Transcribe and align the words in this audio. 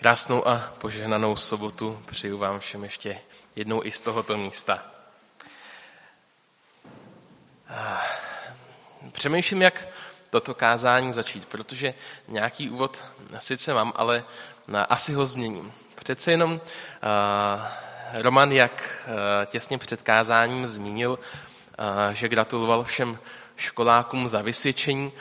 Krásnou 0.00 0.48
a 0.48 0.72
požehnanou 0.78 1.36
sobotu 1.36 2.02
přeju 2.06 2.38
vám 2.38 2.60
všem 2.60 2.84
ještě 2.84 3.20
jednou 3.56 3.84
i 3.84 3.92
z 3.92 4.00
tohoto 4.00 4.38
místa. 4.38 4.84
Přemýšlím, 9.12 9.62
jak 9.62 9.88
toto 10.30 10.54
kázání 10.54 11.12
začít, 11.12 11.44
protože 11.44 11.94
nějaký 12.28 12.70
úvod 12.70 13.04
sice 13.38 13.74
mám, 13.74 13.92
ale 13.96 14.24
asi 14.88 15.12
ho 15.12 15.26
změním. 15.26 15.72
Přece 15.94 16.30
jenom 16.30 16.60
Roman, 18.14 18.52
jak 18.52 19.06
těsně 19.46 19.78
před 19.78 20.02
kázáním 20.02 20.66
zmínil, 20.66 21.18
že 22.12 22.28
gratuloval 22.28 22.84
všem 22.84 23.18
školákům 23.56 24.28
za 24.28 24.42
vysvědčení, 24.42 25.12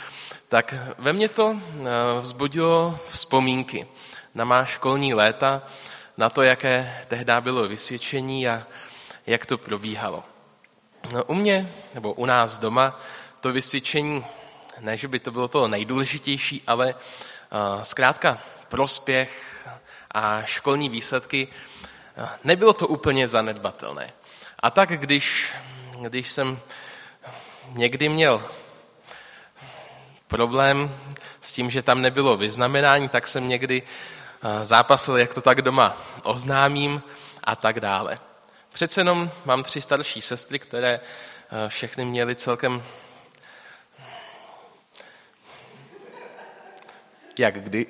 tak 0.48 0.74
ve 0.98 1.14
mně 1.14 1.30
to 1.30 1.58
vzbudilo 2.20 3.00
vzpomínky 3.08 3.88
na 4.38 4.46
má 4.46 4.66
školní 4.66 5.14
léta, 5.14 5.62
na 6.18 6.30
to, 6.30 6.42
jaké 6.44 7.02
tehdy 7.08 7.34
bylo 7.40 7.68
vysvědčení 7.68 8.48
a 8.48 8.68
jak 9.28 9.46
to 9.46 9.58
probíhalo. 9.58 10.24
No, 11.14 11.24
u 11.24 11.34
mě, 11.34 11.70
nebo 11.94 12.14
u 12.14 12.26
nás 12.26 12.58
doma, 12.58 13.00
to 13.40 13.52
vysvědčení, 13.52 14.26
ne, 14.80 14.98
že 14.98 15.08
by 15.08 15.20
to 15.20 15.32
bylo 15.32 15.48
to 15.48 15.68
nejdůležitější, 15.68 16.64
ale 16.68 16.94
uh, 16.94 17.82
zkrátka 17.82 18.40
prospěch 18.68 19.68
a 20.12 20.42
školní 20.42 20.90
výsledky, 20.90 21.48
uh, 21.48 22.30
nebylo 22.44 22.74
to 22.74 22.88
úplně 22.88 23.28
zanedbatelné. 23.28 24.14
A 24.60 24.70
tak, 24.70 24.90
když, 24.90 25.54
když 26.02 26.30
jsem 26.32 26.60
někdy 27.74 28.10
měl 28.10 28.44
problém 30.28 30.96
s 31.42 31.54
tím, 31.54 31.70
že 31.70 31.84
tam 31.84 32.02
nebylo 32.02 32.38
vyznamenání, 32.38 33.10
tak 33.10 33.28
jsem 33.28 33.48
někdy 33.48 33.84
zápasil, 34.62 35.18
jak 35.18 35.34
to 35.34 35.42
tak 35.42 35.62
doma 35.62 35.98
oznámím 36.24 37.04
a 37.44 37.56
tak 37.56 37.80
dále. 37.80 38.20
Přece 38.74 39.02
jenom 39.02 39.32
mám 39.46 39.64
tři 39.64 39.82
starší 39.82 40.22
sestry, 40.22 40.60
které 40.60 41.00
všechny 41.68 42.06
měly 42.06 42.36
celkem 42.36 42.84
jak 47.40 47.64
kdy. 47.64 47.86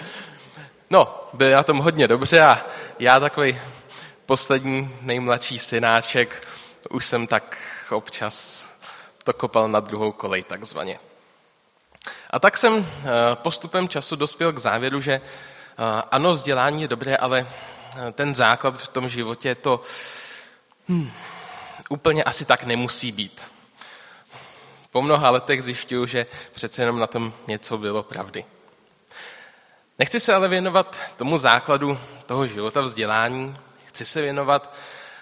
no, 0.90 1.20
byli 1.32 1.52
na 1.52 1.62
tom 1.62 1.78
hodně 1.78 2.08
dobře 2.08 2.40
a 2.40 2.66
já 2.98 3.20
takový 3.20 3.60
poslední 4.26 4.94
nejmladší 5.00 5.58
synáček 5.58 6.48
už 6.90 7.06
jsem 7.06 7.26
tak 7.26 7.56
občas 7.90 8.68
to 9.24 9.32
kopal 9.32 9.68
na 9.68 9.80
druhou 9.80 10.12
kolej 10.12 10.42
takzvaně. 10.42 10.98
A 12.30 12.38
tak 12.38 12.56
jsem 12.56 12.86
postupem 13.34 13.88
času 13.88 14.16
dospěl 14.16 14.52
k 14.52 14.58
závěru, 14.58 15.00
že 15.00 15.20
ano, 16.10 16.32
vzdělání 16.32 16.82
je 16.82 16.88
dobré, 16.88 17.16
ale 17.16 17.46
ten 18.12 18.34
základ 18.34 18.78
v 18.78 18.88
tom 18.88 19.08
životě 19.08 19.54
to 19.54 19.80
hmm, 20.88 21.12
úplně 21.88 22.24
asi 22.24 22.44
tak 22.44 22.64
nemusí 22.64 23.12
být. 23.12 23.50
Po 24.90 25.02
mnoha 25.02 25.30
letech 25.30 25.62
zjišťuju, 25.62 26.06
že 26.06 26.26
přece 26.52 26.82
jenom 26.82 26.98
na 26.98 27.06
tom 27.06 27.32
něco 27.46 27.78
bylo 27.78 28.02
pravdy. 28.02 28.44
Nechci 29.98 30.20
se 30.20 30.34
ale 30.34 30.48
věnovat 30.48 30.96
tomu 31.16 31.38
základu 31.38 31.98
toho 32.26 32.46
života 32.46 32.80
vzdělání, 32.80 33.56
chci 33.84 34.04
se 34.04 34.20
věnovat 34.20 34.74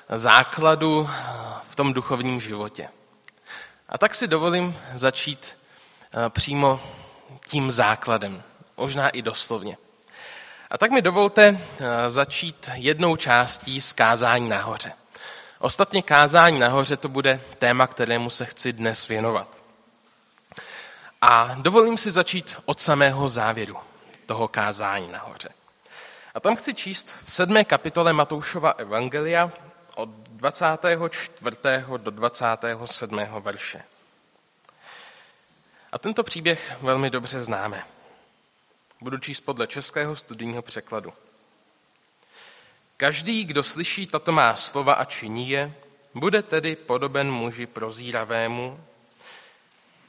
základu 0.09 1.11
v 1.69 1.77
tom 1.77 1.93
duchovním 1.93 2.41
životě. 2.41 2.89
A 3.89 3.99
tak 3.99 4.15
si 4.15 4.27
dovolím 4.27 4.77
začít 4.95 5.57
přímo 6.29 6.81
tím 7.47 7.71
základem, 7.71 8.43
možná 8.77 9.09
i 9.09 9.23
doslovně. 9.23 9.77
A 10.71 10.79
tak 10.79 10.91
mi 10.91 11.03
dovolte 11.03 11.59
eh, 11.81 12.11
začít 12.11 12.71
jednou 12.75 13.17
částí 13.17 13.81
z 13.81 13.93
kázání 13.93 14.49
nahoře. 14.49 14.93
Ostatně 15.59 16.03
kázání 16.03 16.59
nahoře 16.59 16.97
to 16.97 17.09
bude 17.09 17.41
téma, 17.59 17.87
kterému 17.87 18.31
se 18.31 18.45
chci 18.45 18.73
dnes 18.73 19.09
věnovat. 19.09 19.63
A 21.21 21.55
dovolím 21.59 21.99
si 21.99 22.11
začít 22.11 22.57
od 22.65 22.81
samého 22.81 23.29
závěru 23.29 23.77
toho 24.27 24.49
kázání 24.49 25.13
nahoře. 25.13 25.49
A 26.35 26.41
tam 26.41 26.57
chci 26.57 26.75
číst 26.75 27.09
v 27.25 27.33
sedmé 27.33 27.65
kapitole 27.65 28.13
Matoušova 28.13 28.71
Evangelia 28.71 29.53
od 29.95 30.09
24. 30.09 31.57
do 31.97 32.11
27. 32.11 33.21
verše. 33.41 33.83
A 35.93 35.99
tento 35.99 36.23
příběh 36.23 36.77
velmi 36.83 37.11
dobře 37.11 37.43
známe. 37.43 37.85
Budu 39.01 39.19
číst 39.19 39.41
podle 39.41 39.67
českého 39.67 40.17
studijního 40.17 40.63
překladu. 40.63 41.13
Každý, 42.97 43.45
kdo 43.45 43.63
slyší 43.63 44.07
tato 44.07 44.33
má 44.33 44.57
slova 44.57 44.95
a 44.95 45.05
činí 45.05 45.51
je, 45.51 45.75
bude 46.15 46.43
tedy 46.43 46.77
podoben 46.77 47.31
muži 47.31 47.67
prozíravému, 47.67 48.85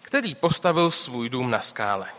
který 0.02 0.36
postavil 0.36 0.92
svůj 0.92 1.30
dům 1.30 1.52
na 1.52 1.62
skále. 1.62 2.10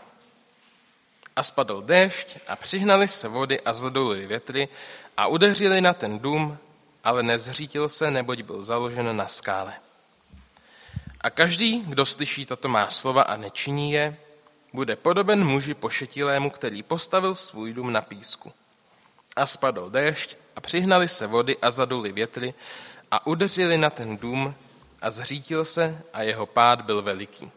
A 1.35 1.43
spadl 1.43 1.81
déšť 1.81 2.37
a 2.47 2.55
přihnali 2.55 3.07
se 3.07 3.27
vody 3.27 3.61
a 3.61 3.73
zledolily 3.73 4.27
větry 4.27 4.69
a 5.17 5.27
udeřili 5.27 5.81
na 5.81 5.93
ten 5.93 6.19
dům, 6.19 6.57
ale 7.03 7.23
nezřítil 7.23 7.89
se, 7.89 8.11
neboť 8.11 8.41
byl 8.41 8.63
založen 8.63 9.17
na 9.17 9.27
skále. 9.27 9.73
A 11.21 11.29
každý, 11.29 11.79
kdo 11.79 12.05
slyší 12.05 12.45
tato 12.45 12.67
má 12.67 12.89
slova 12.89 13.21
a 13.21 13.37
nečiní 13.37 13.91
je, 13.91 14.17
bude 14.73 14.95
podoben 14.95 15.43
muži 15.43 15.73
pošetilému, 15.73 16.49
který 16.49 16.83
postavil 16.83 17.35
svůj 17.35 17.73
dům 17.73 17.93
na 17.93 18.01
písku. 18.01 18.53
A 19.35 19.45
spadl 19.45 19.89
déšť 19.89 20.37
a 20.55 20.61
přihnali 20.61 21.07
se 21.07 21.27
vody 21.27 21.57
a 21.57 21.71
zaduli 21.71 22.11
větry 22.11 22.53
a 23.11 23.27
udeřili 23.27 23.77
na 23.77 23.89
ten 23.89 24.17
dům 24.17 24.55
a 25.01 25.11
zřítil 25.11 25.65
se 25.65 26.01
a 26.13 26.21
jeho 26.21 26.45
pád 26.45 26.81
byl 26.81 27.01
veliký. 27.01 27.51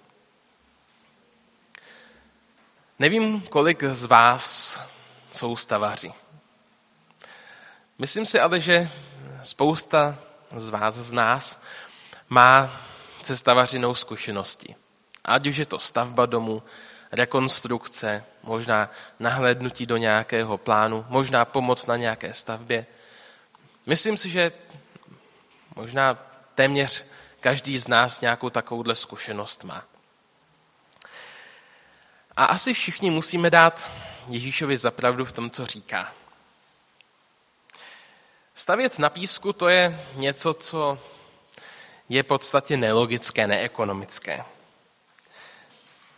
Nevím, 2.98 3.40
kolik 3.40 3.84
z 3.84 4.04
vás 4.04 4.78
jsou 5.32 5.56
stavaři. 5.56 6.12
Myslím 7.98 8.26
si 8.26 8.40
ale, 8.40 8.60
že 8.60 8.90
spousta 9.42 10.18
z 10.56 10.68
vás, 10.68 10.94
z 10.94 11.12
nás, 11.12 11.62
má 12.28 12.70
se 13.22 13.36
stavařinou 13.36 13.94
zkušenosti. 13.94 14.74
Ať 15.24 15.46
už 15.46 15.56
je 15.56 15.66
to 15.66 15.78
stavba 15.78 16.26
domu, 16.26 16.62
rekonstrukce, 17.14 18.24
možná 18.42 18.90
nahlédnutí 19.18 19.86
do 19.86 19.96
nějakého 19.96 20.58
plánu, 20.58 21.06
možná 21.08 21.44
pomoc 21.44 21.86
na 21.86 21.96
nějaké 21.96 22.34
stavbě. 22.34 22.86
Myslím 23.86 24.16
si, 24.16 24.30
že 24.30 24.52
možná 25.76 26.18
téměř 26.54 27.04
každý 27.40 27.78
z 27.78 27.88
nás 27.88 28.20
nějakou 28.20 28.50
takovouhle 28.50 28.94
zkušenost 28.94 29.64
má. 29.64 29.84
A 32.36 32.44
asi 32.44 32.74
všichni 32.74 33.10
musíme 33.10 33.50
dát 33.50 33.90
Ježíšovi 34.28 34.76
zapravdu 34.76 35.24
v 35.24 35.32
tom, 35.32 35.50
co 35.50 35.66
říká. 35.66 36.12
Stavět 38.54 38.98
na 38.98 39.10
písku 39.10 39.52
to 39.52 39.68
je 39.68 40.00
něco, 40.14 40.54
co 40.54 40.98
je 42.08 42.22
v 42.22 42.26
podstatě 42.26 42.76
nelogické, 42.76 43.46
neekonomické. 43.46 44.44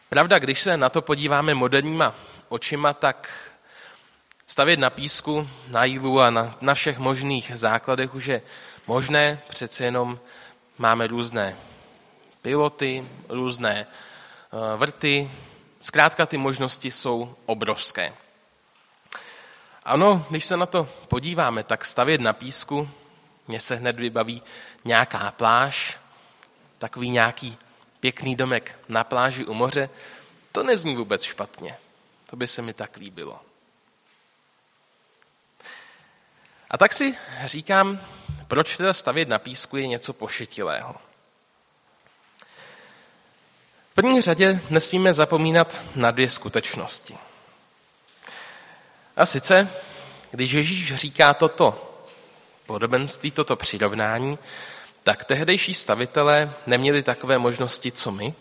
Pravda, 0.08 0.38
když 0.38 0.60
se 0.60 0.76
na 0.76 0.88
to 0.88 1.02
podíváme 1.02 1.54
moderníma 1.54 2.14
očima, 2.48 2.92
tak 2.92 3.30
stavět 4.46 4.78
na 4.78 4.90
písku, 4.90 5.48
na 5.68 5.84
jílu 5.84 6.20
a 6.20 6.30
na, 6.30 6.54
na 6.60 6.74
všech 6.74 6.98
možných 6.98 7.52
základech 7.54 8.14
už 8.14 8.26
je 8.26 8.42
možné, 8.86 9.38
přece 9.48 9.84
jenom 9.84 10.18
máme 10.78 11.06
různé 11.06 11.56
piloty, 12.42 13.08
různé 13.28 13.86
uh, 14.52 14.80
vrty, 14.80 15.30
zkrátka 15.80 16.26
ty 16.26 16.38
možnosti 16.38 16.90
jsou 16.90 17.34
obrovské. 17.46 18.12
Ano, 19.84 20.26
když 20.30 20.44
se 20.44 20.56
na 20.56 20.66
to 20.66 20.88
podíváme, 21.09 21.62
tak 21.62 21.84
stavět 21.84 22.20
na 22.20 22.32
písku, 22.32 22.88
mně 23.48 23.60
se 23.60 23.76
hned 23.76 23.97
vybaví 23.97 24.42
nějaká 24.84 25.30
pláž, 25.30 25.98
takový 26.78 27.10
nějaký 27.10 27.59
pěkný 28.01 28.37
domek 28.37 28.78
na 28.89 29.04
pláži 29.04 29.45
u 29.45 29.54
moře, 29.54 29.91
to 30.53 30.63
nezní 30.63 30.97
vůbec 30.97 31.22
špatně. 31.22 31.77
To 32.31 32.37
by 32.37 32.47
se 32.47 32.63
mi 32.63 32.75
tak 32.75 32.97
líbilo. 32.97 33.41
A 36.71 36.78
tak 36.78 36.93
si 36.93 37.16
říkám, 37.45 38.01
proč 38.48 38.77
teda 38.77 38.93
stavět 38.93 39.28
na 39.28 39.39
písku 39.39 39.77
je 39.77 39.87
něco 39.87 40.13
pošetilého. 40.13 40.95
V 43.91 43.95
první 43.95 44.22
řadě 44.22 44.60
nesmíme 44.71 45.15
zapomínat 45.15 45.83
na 45.95 46.10
dvě 46.10 46.31
skutečnosti. 46.31 47.19
A 49.16 49.27
sice, 49.27 49.71
když 50.31 50.53
Ježíš 50.53 50.95
říká 50.95 51.34
toto 51.34 51.93
podobenství, 52.66 53.31
toto 53.31 53.57
přirovnání, 53.57 54.39
tak 55.06 55.24
tehdejší 55.24 55.74
stavitelé 55.74 56.54
neměli 56.66 57.03
takové 57.03 57.38
možnosti, 57.38 57.92
co 57.92 58.12
my. 58.12 58.34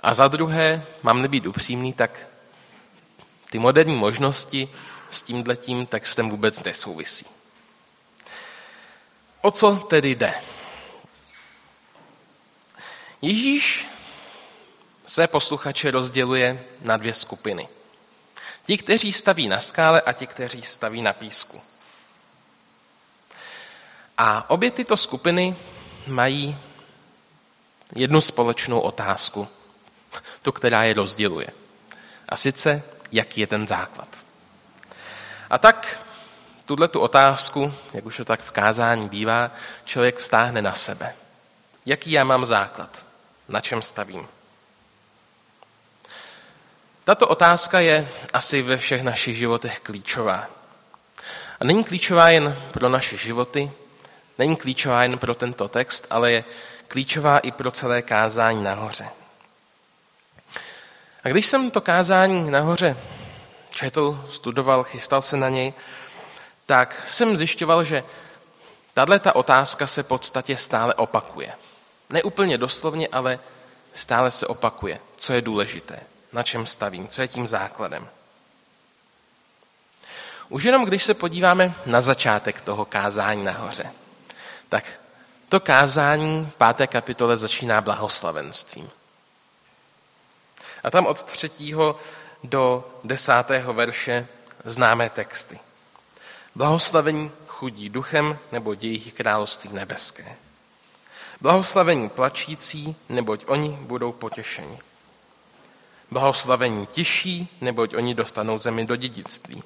A 0.00 0.14
za 0.14 0.28
druhé, 0.28 0.82
mám 1.02 1.22
nebýt 1.22 1.46
upřímný, 1.46 1.92
tak 1.92 2.26
ty 3.50 3.58
moderní 3.58 3.96
možnosti 3.96 4.68
s 5.10 5.22
tímhletím 5.22 5.86
textem 5.86 6.30
vůbec 6.30 6.62
nesouvisí. 6.62 7.26
O 9.40 9.50
co 9.50 9.76
tedy 9.76 10.10
jde? 10.10 10.34
Ježíš 13.22 13.86
své 15.06 15.28
posluchače 15.28 15.90
rozděluje 15.90 16.64
na 16.80 16.96
dvě 16.96 17.14
skupiny. 17.14 17.68
Ti, 18.66 18.78
kteří 18.78 19.12
staví 19.12 19.48
na 19.48 19.60
skále 19.60 20.00
a 20.00 20.12
ti, 20.12 20.26
kteří 20.26 20.62
staví 20.62 21.02
na 21.02 21.12
písku. 21.12 21.62
A 24.22 24.50
obě 24.50 24.70
tyto 24.70 24.96
skupiny 24.96 25.56
mají 26.06 26.56
jednu 27.94 28.20
společnou 28.20 28.80
otázku, 28.80 29.48
tu, 30.42 30.52
která 30.52 30.82
je 30.82 30.94
rozděluje. 30.94 31.46
A 32.28 32.36
sice, 32.36 32.82
jaký 33.12 33.40
je 33.40 33.46
ten 33.46 33.66
základ. 33.66 34.08
A 35.50 35.58
tak 35.58 36.00
tuhle 36.64 36.88
tu 36.88 37.00
otázku, 37.00 37.72
jak 37.92 38.06
už 38.06 38.16
to 38.16 38.24
tak 38.24 38.40
v 38.40 38.50
kázání 38.50 39.08
bývá, 39.08 39.50
člověk 39.84 40.18
vztáhne 40.18 40.62
na 40.62 40.74
sebe. 40.74 41.14
Jaký 41.86 42.10
já 42.10 42.24
mám 42.24 42.46
základ? 42.46 43.06
Na 43.48 43.60
čem 43.60 43.82
stavím? 43.82 44.28
Tato 47.04 47.28
otázka 47.28 47.80
je 47.80 48.08
asi 48.32 48.62
ve 48.62 48.76
všech 48.76 49.02
našich 49.02 49.36
životech 49.36 49.80
klíčová. 49.80 50.46
A 51.60 51.64
není 51.64 51.84
klíčová 51.84 52.30
jen 52.30 52.56
pro 52.70 52.88
naše 52.88 53.16
životy, 53.16 53.70
není 54.40 54.56
klíčová 54.56 55.02
jen 55.02 55.18
pro 55.18 55.34
tento 55.34 55.68
text, 55.68 56.06
ale 56.10 56.32
je 56.32 56.44
klíčová 56.88 57.38
i 57.38 57.50
pro 57.52 57.70
celé 57.70 58.02
kázání 58.02 58.64
nahoře. 58.64 59.08
A 61.24 61.28
když 61.28 61.46
jsem 61.46 61.70
to 61.70 61.80
kázání 61.80 62.50
nahoře 62.50 62.96
četl, 63.70 64.24
studoval, 64.30 64.84
chystal 64.84 65.22
se 65.22 65.36
na 65.36 65.48
něj, 65.48 65.72
tak 66.66 67.06
jsem 67.08 67.36
zjišťoval, 67.36 67.84
že 67.84 68.04
tahle 68.94 69.18
ta 69.18 69.36
otázka 69.36 69.86
se 69.86 70.02
v 70.02 70.06
podstatě 70.06 70.56
stále 70.56 70.94
opakuje. 70.94 71.52
Ne 72.10 72.22
úplně 72.22 72.58
doslovně, 72.58 73.08
ale 73.12 73.38
stále 73.94 74.30
se 74.30 74.46
opakuje. 74.46 74.98
Co 75.16 75.32
je 75.32 75.42
důležité? 75.42 76.00
Na 76.32 76.42
čem 76.42 76.66
stavím? 76.66 77.08
Co 77.08 77.22
je 77.22 77.28
tím 77.28 77.46
základem? 77.46 78.08
Už 80.48 80.64
jenom 80.64 80.84
když 80.84 81.02
se 81.02 81.14
podíváme 81.14 81.74
na 81.86 82.00
začátek 82.00 82.60
toho 82.60 82.84
kázání 82.84 83.44
nahoře, 83.44 83.90
tak 84.70 84.84
to 85.48 85.60
kázání 85.60 86.46
v 86.46 86.56
páté 86.56 86.86
kapitole 86.86 87.36
začíná 87.36 87.80
blahoslavenstvím. 87.80 88.90
A 90.84 90.90
tam 90.90 91.06
od 91.06 91.22
třetího 91.22 91.98
do 92.44 92.90
desátého 93.04 93.74
verše 93.74 94.26
známé 94.64 95.10
texty. 95.10 95.58
Blahoslavení 96.54 97.30
chudí 97.46 97.88
duchem, 97.88 98.38
nebo 98.52 98.74
jejich 98.80 99.12
království 99.12 99.70
nebeské. 99.72 100.36
Blahoslavení 101.40 102.08
plačící, 102.08 102.96
neboť 103.08 103.44
oni 103.46 103.68
budou 103.68 104.12
potěšeni. 104.12 104.78
Blahoslavení 106.10 106.86
tiší, 106.86 107.48
neboť 107.60 107.94
oni 107.94 108.14
dostanou 108.14 108.58
zemi 108.58 108.86
do 108.86 108.96
dědictví. 108.96 109.62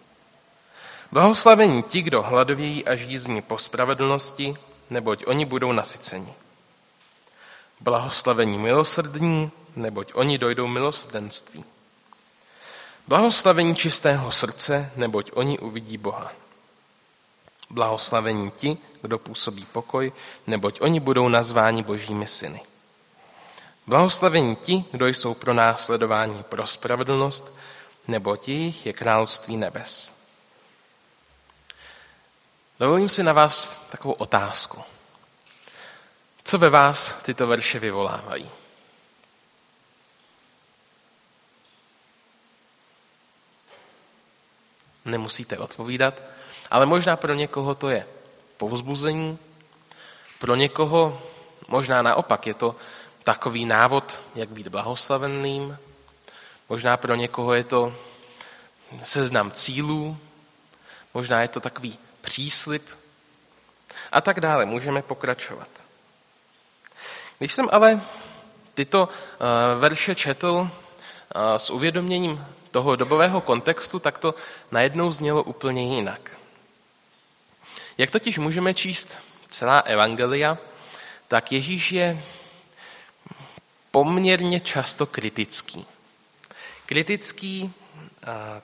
Blahoslavení 1.13 1.83
ti, 1.83 2.03
kdo 2.03 2.23
hladovějí 2.23 2.85
a 2.85 2.95
žízní 2.95 3.43
po 3.43 3.59
spravedlnosti, 3.59 4.57
neboť 4.91 5.27
oni 5.27 5.45
budou 5.45 5.73
nasyceni. 5.73 6.33
Blahoslavení 7.81 8.59
milosrdní, 8.59 9.51
neboť 9.77 10.13
oni 10.15 10.39
dojdou 10.39 10.67
milosrdenství. 10.67 11.65
Blahoslavení 13.09 13.77
čistého 13.77 14.31
srdce, 14.31 14.93
neboť 14.97 15.31
oni 15.35 15.59
uvidí 15.59 15.99
Boha. 15.99 16.33
Blahoslavení 17.71 18.51
ti, 18.51 18.79
kdo 19.03 19.19
působí 19.19 19.67
pokoj, 19.73 20.13
neboť 20.47 20.81
oni 20.81 21.01
budou 21.01 21.29
nazváni 21.29 21.83
božími 21.83 22.27
syny. 22.27 22.61
Blahoslavení 23.87 24.57
ti, 24.57 24.85
kdo 24.91 25.07
jsou 25.07 25.35
pro 25.35 25.55
následování 25.55 26.43
pro 26.43 26.67
spravedlnost, 26.67 27.57
neboť 28.09 28.49
jejich 28.49 28.87
je 28.87 28.93
království 28.93 29.57
nebes. 29.57 30.24
Dovolím 32.81 33.09
si 33.09 33.23
na 33.23 33.33
vás 33.33 33.79
takovou 33.91 34.15
otázku. 34.15 34.83
Co 36.45 36.59
ve 36.59 36.71
vás 36.71 37.23
tyto 37.23 37.47
verše 37.47 37.79
vyvolávají? 37.79 38.51
Nemusíte 45.05 45.59
odpovídat, 45.59 46.23
ale 46.71 46.87
možná 46.87 47.17
pro 47.17 47.35
někoho 47.35 47.75
to 47.75 47.89
je 47.89 48.07
povzbuzení, 48.57 49.39
pro 50.39 50.55
někoho 50.55 51.23
možná 51.69 52.03
naopak 52.03 52.47
je 52.47 52.55
to 52.55 52.77
takový 53.25 53.65
návod, 53.65 54.21
jak 54.35 54.49
být 54.49 54.69
blahoslaveným, 54.69 55.79
možná 56.69 56.97
pro 56.97 57.15
někoho 57.15 57.55
je 57.55 57.65
to 57.65 57.95
seznam 59.03 59.53
cílů, 59.53 60.19
možná 61.15 61.43
je 61.43 61.49
to 61.49 61.61
takový 61.61 61.99
příslip 62.25 62.89
a 64.13 64.21
tak 64.21 64.41
dále. 64.41 64.67
Můžeme 64.67 65.03
pokračovat. 65.03 65.69
Když 67.39 67.53
jsem 67.53 67.69
ale 67.73 68.01
tyto 68.75 69.09
uh, 69.09 69.81
verše 69.81 70.15
četl 70.15 70.55
uh, 70.57 70.71
s 71.57 71.71
uvědoměním 71.71 72.47
toho 72.71 72.97
dobového 72.97 73.41
kontextu, 73.41 73.99
tak 73.99 74.19
to 74.19 74.35
najednou 74.71 75.13
znělo 75.13 75.43
úplně 75.43 75.97
jinak. 75.97 76.37
Jak 77.99 78.11
totiž 78.11 78.39
můžeme 78.39 78.75
číst 78.75 79.19
celá 79.51 79.79
evangelia, 79.79 80.59
tak 81.29 81.53
Ježíš 81.53 81.93
je 81.93 82.23
poměrně 83.91 84.61
často 84.61 85.07
kritický. 85.07 85.87
Kritický 86.87 87.65
uh, 87.65 88.63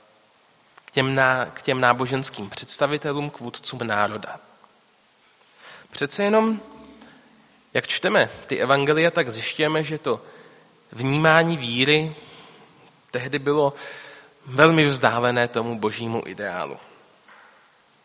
k 0.91 0.93
těm, 0.93 1.15
ná, 1.15 1.47
k 1.47 1.63
těm 1.63 1.81
náboženským 1.81 2.51
představitelům, 2.51 3.31
k 3.31 3.41
vůdcům 3.41 3.87
národa. 3.87 4.41
Přece 5.91 6.23
jenom, 6.23 6.61
jak 7.75 7.87
čteme 7.89 8.31
ty 8.47 8.59
evangelia, 8.59 9.11
tak 9.11 9.31
zjišťujeme, 9.31 9.85
že 9.85 9.99
to 9.99 10.23
vnímání 10.93 11.57
víry 11.57 12.15
tehdy 13.11 13.39
bylo 13.39 13.75
velmi 14.47 14.87
vzdálené 14.87 15.49
tomu 15.49 15.79
božímu 15.79 16.23
ideálu. 16.27 16.79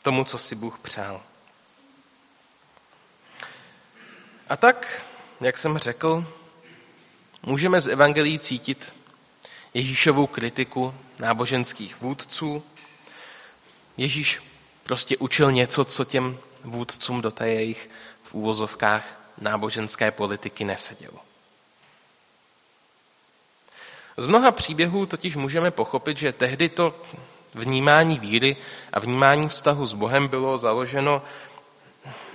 Tomu, 0.01 0.23
co 0.23 0.37
si 0.37 0.55
Bůh 0.55 0.79
přál. 0.79 1.21
A 4.49 4.57
tak, 4.57 5.05
jak 5.41 5.57
jsem 5.57 5.77
řekl, 5.77 6.27
můžeme 7.43 7.81
z 7.81 7.87
evangelií 7.87 8.39
cítit 8.39 8.95
Ježíšovou 9.73 10.27
kritiku 10.27 10.93
náboženských 11.19 12.01
vůdců, 12.01 12.63
Ježíš 13.97 14.41
prostě 14.83 15.17
učil 15.17 15.51
něco, 15.51 15.85
co 15.85 16.05
těm 16.05 16.37
vůdcům 16.63 17.21
do 17.21 17.31
té 17.31 17.49
jejich 17.49 17.89
v 18.23 18.33
úvozovkách 18.33 19.03
náboženské 19.37 20.11
politiky 20.11 20.63
nesedělo. 20.63 21.19
Z 24.17 24.27
mnoha 24.27 24.51
příběhů 24.51 25.05
totiž 25.05 25.35
můžeme 25.35 25.71
pochopit, 25.71 26.17
že 26.17 26.33
tehdy 26.33 26.69
to 26.69 26.95
vnímání 27.53 28.19
víry 28.19 28.57
a 28.93 28.99
vnímání 28.99 29.49
vztahu 29.49 29.87
s 29.87 29.93
Bohem 29.93 30.27
bylo 30.27 30.57
založeno 30.57 31.21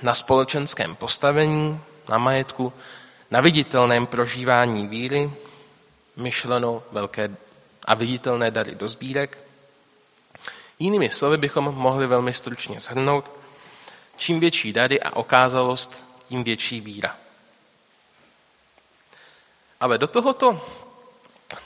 na 0.03 0.15
společenském 0.15 0.97
postavení, 0.97 1.81
na 2.09 2.19
majetku, 2.19 2.73
na 3.31 3.41
viditelném 3.41 4.07
prožívání 4.07 4.87
víry, 4.87 5.31
myšleno 6.17 6.83
velké 6.93 7.37
a 7.85 7.95
viditelné 7.95 8.51
dary 8.51 8.75
do 8.75 8.89
sbírek, 8.89 9.39
Jinými 10.81 11.11
slovy 11.11 11.37
bychom 11.37 11.65
mohli 11.65 12.07
velmi 12.07 12.35
stručně 12.35 12.81
shrnout, 12.81 13.31
čím 14.17 14.41
větší 14.41 14.73
dary 14.73 15.01
a 15.01 15.17
okázalost, 15.17 16.05
tím 16.29 16.45
větší 16.45 16.81
víra. 16.81 17.17
Ale 19.81 19.99
do 19.99 20.07
tohoto 20.07 20.67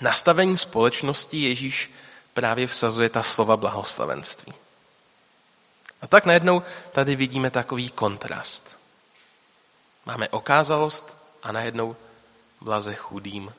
nastavení 0.01 0.59
společnosti 0.59 1.43
Ježíš 1.43 1.91
právě 2.33 2.67
vsazuje 2.67 3.09
ta 3.09 3.23
slova 3.23 3.57
blahoslavenství. 3.57 4.53
A 6.03 6.07
tak 6.07 6.25
najednou 6.25 6.63
tady 6.93 7.17
vidíme 7.17 7.51
takový 7.51 7.91
kontrast. 7.91 8.77
Máme 10.07 10.29
okázalost 10.29 11.17
a 11.43 11.53
najednou 11.53 11.97
blaze 12.61 12.95
chudým, 12.95 13.55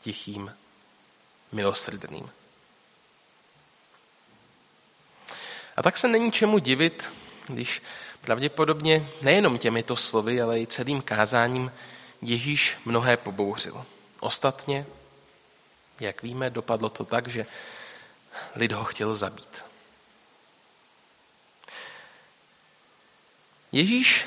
tichým, 0.00 0.54
milosrdným. 1.52 2.30
A 5.76 5.82
tak 5.82 5.96
se 5.96 6.08
není 6.08 6.32
čemu 6.32 6.58
divit, 6.58 7.12
když 7.46 7.82
pravděpodobně 8.20 9.08
nejenom 9.22 9.58
těmito 9.58 9.96
slovy, 9.96 10.42
ale 10.42 10.60
i 10.60 10.66
celým 10.66 11.02
kázáním 11.02 11.72
Ježíš 12.22 12.76
mnohé 12.84 13.16
pobouřil. 13.16 13.84
Ostatně, 14.20 14.86
jak 16.00 16.22
víme, 16.22 16.50
dopadlo 16.50 16.88
to 16.88 17.04
tak, 17.04 17.28
že 17.28 17.46
lid 18.54 18.72
ho 18.72 18.84
chtěl 18.84 19.14
zabít. 19.14 19.64
Ježíš 23.72 24.26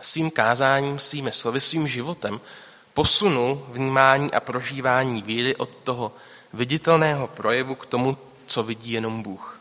svým 0.00 0.30
kázáním, 0.30 0.98
svými 0.98 1.32
slovy, 1.32 1.60
svým 1.60 1.88
životem 1.88 2.40
posunul 2.94 3.66
vnímání 3.68 4.32
a 4.32 4.40
prožívání 4.40 5.22
víry 5.22 5.56
od 5.56 5.74
toho 5.74 6.14
viditelného 6.52 7.26
projevu 7.26 7.74
k 7.74 7.86
tomu, 7.86 8.18
co 8.46 8.62
vidí 8.62 8.92
jenom 8.92 9.22
Bůh. 9.22 9.57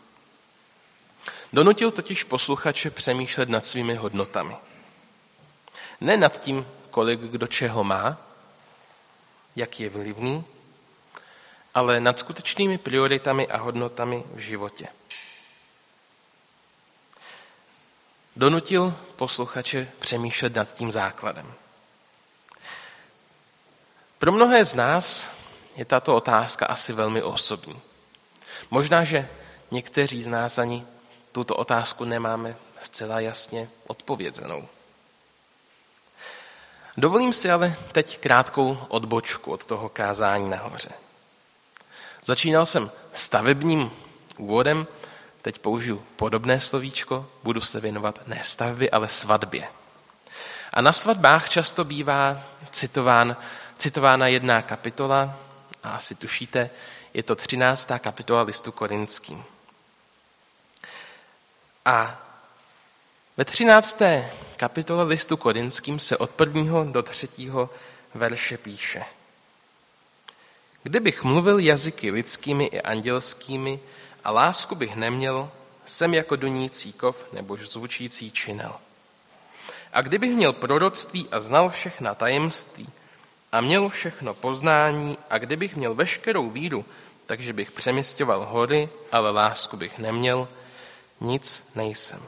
Donutil 1.53 1.91
totiž 1.91 2.23
posluchače 2.23 2.89
přemýšlet 2.89 3.49
nad 3.49 3.65
svými 3.65 3.95
hodnotami. 3.95 4.55
Ne 6.01 6.17
nad 6.17 6.41
tím, 6.41 6.67
kolik 6.89 7.19
kdo 7.19 7.47
čeho 7.47 7.83
má, 7.83 8.17
jak 9.55 9.79
je 9.79 9.89
vlivný, 9.89 10.43
ale 11.73 11.99
nad 11.99 12.19
skutečnými 12.19 12.77
prioritami 12.77 13.47
a 13.47 13.57
hodnotami 13.57 14.23
v 14.33 14.39
životě. 14.39 14.87
Donutil 18.35 18.93
posluchače 19.15 19.91
přemýšlet 19.99 20.55
nad 20.55 20.73
tím 20.73 20.91
základem. 20.91 21.53
Pro 24.17 24.31
mnohé 24.31 24.65
z 24.65 24.73
nás 24.73 25.31
je 25.75 25.85
tato 25.85 26.15
otázka 26.15 26.65
asi 26.65 26.93
velmi 26.93 27.23
osobní. 27.23 27.81
Možná, 28.71 29.03
že 29.03 29.29
někteří 29.71 30.23
z 30.23 30.27
nás 30.27 30.57
ani 30.57 30.85
tuto 31.37 31.55
otázku 31.55 32.05
nemáme 32.05 32.55
zcela 32.81 33.19
jasně 33.19 33.69
odpovězenou. 33.87 34.67
Dovolím 36.97 37.33
si 37.33 37.51
ale 37.51 37.75
teď 37.91 38.19
krátkou 38.19 38.77
odbočku 38.87 39.51
od 39.51 39.65
toho 39.65 39.89
kázání 39.89 40.49
nahoře. 40.49 40.89
Začínal 42.25 42.65
jsem 42.65 42.91
stavebním 43.13 43.91
úvodem, 44.37 44.87
teď 45.41 45.59
použiju 45.59 46.05
podobné 46.15 46.61
slovíčko, 46.61 47.29
budu 47.43 47.61
se 47.61 47.79
věnovat 47.79 48.27
ne 48.27 48.41
stavbě, 48.43 48.89
ale 48.89 49.07
svatbě. 49.07 49.67
A 50.73 50.81
na 50.81 50.91
svatbách 50.91 51.49
často 51.49 51.83
bývá 51.83 52.41
citován, 52.71 53.37
citována 53.77 54.27
jedna 54.27 54.61
kapitola, 54.61 55.35
a 55.83 55.89
asi 55.89 56.15
tušíte, 56.15 56.69
je 57.13 57.23
to 57.23 57.35
13. 57.35 57.87
kapitola 58.01 58.41
listu 58.41 58.71
korinským. 58.71 59.43
A 61.87 62.21
ve 63.37 63.45
13. 63.45 64.01
kapitole 64.57 65.03
listu 65.03 65.37
korinským 65.37 65.99
se 65.99 66.17
od 66.17 66.29
prvního 66.29 66.83
do 66.83 67.03
třetího 67.03 67.69
verše 68.13 68.57
píše. 68.57 69.03
Kdybych 70.83 71.23
mluvil 71.23 71.59
jazyky 71.59 72.11
lidskými 72.11 72.65
i 72.65 72.81
andělskými 72.81 73.79
a 74.23 74.31
lásku 74.31 74.75
bych 74.75 74.95
neměl, 74.95 75.51
jsem 75.85 76.13
jako 76.13 76.35
dunící 76.35 76.93
kov 76.93 77.33
nebo 77.33 77.57
zvučící 77.57 78.31
činel. 78.31 78.75
A 79.93 80.01
kdybych 80.01 80.31
měl 80.35 80.53
proroctví 80.53 81.27
a 81.31 81.39
znal 81.39 81.69
všechna 81.69 82.15
tajemství 82.15 82.89
a 83.51 83.61
měl 83.61 83.89
všechno 83.89 84.33
poznání 84.33 85.17
a 85.29 85.37
kdybych 85.37 85.75
měl 85.75 85.95
veškerou 85.95 86.49
víru, 86.49 86.85
takže 87.25 87.53
bych 87.53 87.71
přeměstěval 87.71 88.45
hory, 88.45 88.89
ale 89.11 89.31
lásku 89.31 89.77
bych 89.77 89.99
neměl, 89.99 90.47
nic 91.19 91.71
nejsem. 91.75 92.27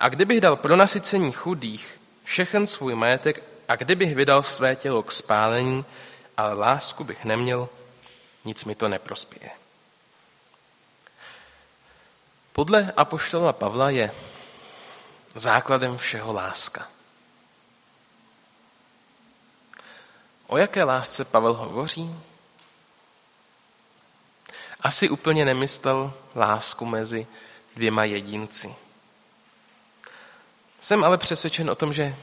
A 0.00 0.08
kdybych 0.08 0.40
dal 0.40 0.56
pro 0.56 0.76
nasycení 0.76 1.32
chudých 1.32 2.00
všechen 2.24 2.66
svůj 2.66 2.94
majetek 2.94 3.42
a 3.68 3.76
kdybych 3.76 4.14
vydal 4.14 4.42
své 4.42 4.76
tělo 4.76 5.02
k 5.02 5.12
spálení, 5.12 5.84
ale 6.36 6.54
lásku 6.54 7.04
bych 7.04 7.24
neměl, 7.24 7.68
nic 8.44 8.64
mi 8.64 8.74
to 8.74 8.88
neprospěje. 8.88 9.50
Podle 12.52 12.92
apoštola 12.96 13.52
Pavla 13.52 13.90
je 13.90 14.14
základem 15.34 15.98
všeho 15.98 16.32
láska. 16.32 16.88
O 20.46 20.56
jaké 20.56 20.84
lásce 20.84 21.24
Pavel 21.24 21.54
hovoří? 21.54 22.14
Asi 24.80 25.08
úplně 25.08 25.44
nemyslel 25.44 26.12
lásku 26.34 26.84
mezi 26.84 27.26
dvěma 27.78 28.04
jedinci. 28.04 28.74
Jsem 30.80 31.04
ale 31.04 31.18
přesvědčen 31.18 31.70
o 31.70 31.74
tom, 31.74 31.92
že 31.92 32.16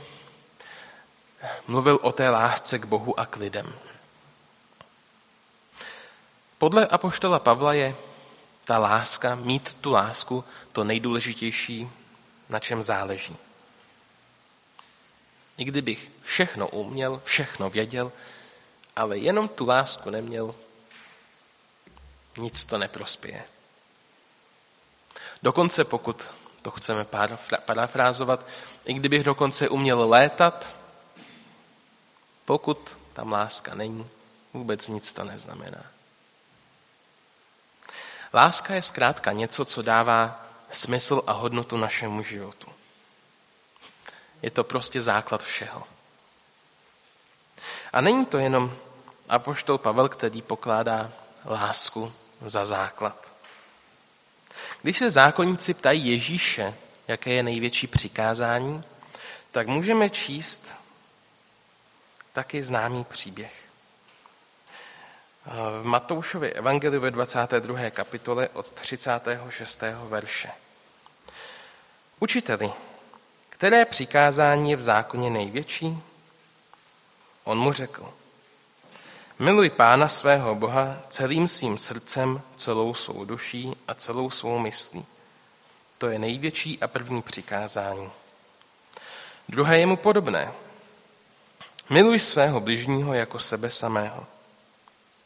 mluvil 1.68 2.00
o 2.02 2.12
té 2.12 2.30
lásce 2.30 2.80
k 2.80 2.86
Bohu 2.86 3.20
a 3.20 3.26
k 3.26 3.36
lidem. 3.36 3.74
Podle 6.58 6.88
apoštola 6.88 7.40
Pavla 7.40 7.74
je 7.74 7.96
ta 8.66 8.78
láska, 8.78 9.36
mít 9.36 9.74
tu 9.74 9.92
lásku, 9.92 10.44
to 10.72 10.84
nejdůležitější, 10.84 11.90
na 12.50 12.60
čem 12.60 12.82
záleží. 12.82 13.38
I 15.58 15.64
kdybych 15.64 16.12
všechno 16.24 16.68
uměl, 16.68 17.22
všechno 17.24 17.70
věděl, 17.70 18.12
ale 18.96 19.18
jenom 19.18 19.48
tu 19.48 19.66
lásku 19.66 20.10
neměl, 20.10 20.56
nic 22.38 22.66
to 22.66 22.78
neprospěje. 22.78 23.55
Dokonce 25.44 25.84
pokud 25.84 26.28
to 26.62 26.72
chceme 26.72 27.06
parafrázovat, 27.66 28.46
i 28.86 28.94
kdybych 28.94 29.24
dokonce 29.24 29.70
uměl 29.70 30.10
létat, 30.10 30.76
pokud 32.46 32.98
tam 33.14 33.32
láska 33.32 33.76
není, 33.76 34.10
vůbec 34.54 34.88
nic 34.88 35.14
to 35.14 35.24
neznamená. 35.24 35.84
Láska 38.34 38.76
je 38.76 38.82
zkrátka 38.82 39.32
něco, 39.32 39.66
co 39.66 39.82
dává 39.82 40.46
smysl 40.72 41.22
a 41.28 41.32
hodnotu 41.32 41.78
našemu 41.78 42.24
životu. 42.24 42.68
Je 44.42 44.52
to 44.52 44.64
prostě 44.64 45.02
základ 45.02 45.44
všeho. 45.44 45.84
A 47.94 48.02
není 48.02 48.26
to 48.26 48.38
jenom 48.38 48.76
apoštol 49.30 49.78
Pavel, 49.78 50.10
který 50.10 50.42
pokládá 50.42 51.12
lásku 51.46 52.14
za 52.46 52.66
základ. 52.66 53.32
Když 54.86 54.98
se 54.98 55.12
zákonníci 55.12 55.74
ptají 55.74 56.08
Ježíše, 56.08 56.74
jaké 57.08 57.30
je 57.30 57.44
největší 57.44 57.88
přikázání, 57.88 58.84
tak 59.52 59.68
můžeme 59.68 60.10
číst 60.10 60.76
taky 62.34 62.64
známý 62.64 63.04
příběh. 63.04 63.70
V 65.82 65.84
Matoušově 65.84 66.54
evangeliu 66.54 67.02
ve 67.02 67.12
22. 67.12 67.90
kapitole 67.90 68.50
od 68.50 68.72
36. 68.72 69.84
verše. 70.04 70.52
Učiteli, 72.20 72.72
které 73.50 73.86
přikázání 73.86 74.72
je 74.72 74.78
v 74.78 74.82
zákoně 74.82 75.30
největší? 75.30 75.98
On 77.44 77.58
mu 77.58 77.74
řekl, 77.74 78.14
Miluj 79.40 79.70
Pána 79.70 80.08
svého 80.08 80.56
Boha 80.56 81.02
celým 81.10 81.48
svým 81.48 81.78
srdcem, 81.78 82.42
celou 82.56 82.94
svou 82.94 83.26
duší 83.26 83.76
a 83.88 83.94
celou 83.94 84.30
svou 84.30 84.60
myslí. 84.60 85.06
To 85.98 86.08
je 86.08 86.20
největší 86.20 86.80
a 86.82 86.88
první 86.88 87.22
přikázání. 87.22 88.12
Druhé 89.50 89.80
je 89.80 89.86
mu 89.86 89.98
podobné. 89.98 90.52
Miluj 91.90 92.20
svého 92.20 92.60
bližního 92.60 93.14
jako 93.14 93.40
sebe 93.40 93.72
samého. 93.72 94.28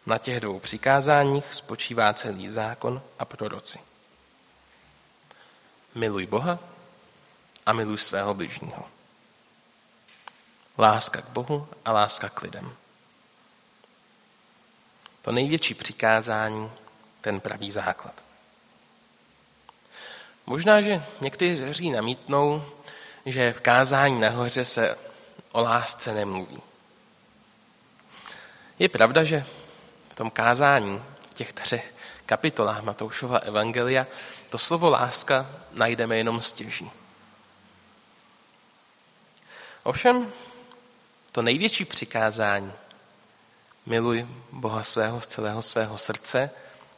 Na 0.06 0.18
těch 0.18 0.40
dvou 0.40 0.60
přikázáních 0.60 1.54
spočívá 1.54 2.14
celý 2.14 2.50
zákon 2.50 3.02
a 3.20 3.26
proroci. 3.26 3.80
Miluj 5.96 6.26
Boha 6.26 6.60
a 7.66 7.74
miluj 7.74 7.98
svého 7.98 8.34
bližního. 8.34 8.86
Láska 10.78 11.22
k 11.22 11.30
Bohu 11.30 11.68
a 11.86 11.92
láska 11.92 12.30
k 12.30 12.42
lidem. 12.42 12.76
To 15.22 15.32
největší 15.32 15.74
přikázání, 15.74 16.72
ten 17.22 17.40
pravý 17.40 17.72
základ. 17.72 18.14
Možná, 20.46 20.82
že 20.82 21.04
někteří 21.22 21.90
namítnou, 21.90 22.66
že 23.26 23.54
v 23.54 23.62
kázání 23.62 24.20
nahoře 24.20 24.66
se 24.66 24.98
o 25.52 25.62
lásce 25.62 26.14
nemluví. 26.14 26.62
Je 28.80 28.90
pravda, 28.90 29.24
že 29.24 29.46
v 30.10 30.16
tom 30.16 30.32
kázání, 30.32 31.02
v 31.30 31.34
těch 31.34 31.54
třech 31.54 31.94
kapitolách 32.26 32.84
Matoušova 32.84 33.38
Evangelia, 33.38 34.08
to 34.50 34.58
slovo 34.58 34.90
láska 34.90 35.46
najdeme 35.72 36.18
jenom 36.18 36.42
stěží. 36.42 36.92
Ovšem, 39.84 40.34
to 41.32 41.42
největší 41.42 41.86
přikázání, 41.86 42.74
miluj 43.86 44.28
Boha 44.52 44.84
svého 44.84 45.22
z 45.22 45.28
celého 45.28 45.62
svého 45.62 45.98
srdce 45.98 46.50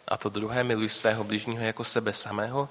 a 0.07 0.17
to 0.17 0.29
druhé, 0.29 0.63
miluj 0.63 0.89
svého 0.89 1.23
bližního 1.23 1.63
jako 1.63 1.83
sebe 1.83 2.13
samého, 2.13 2.69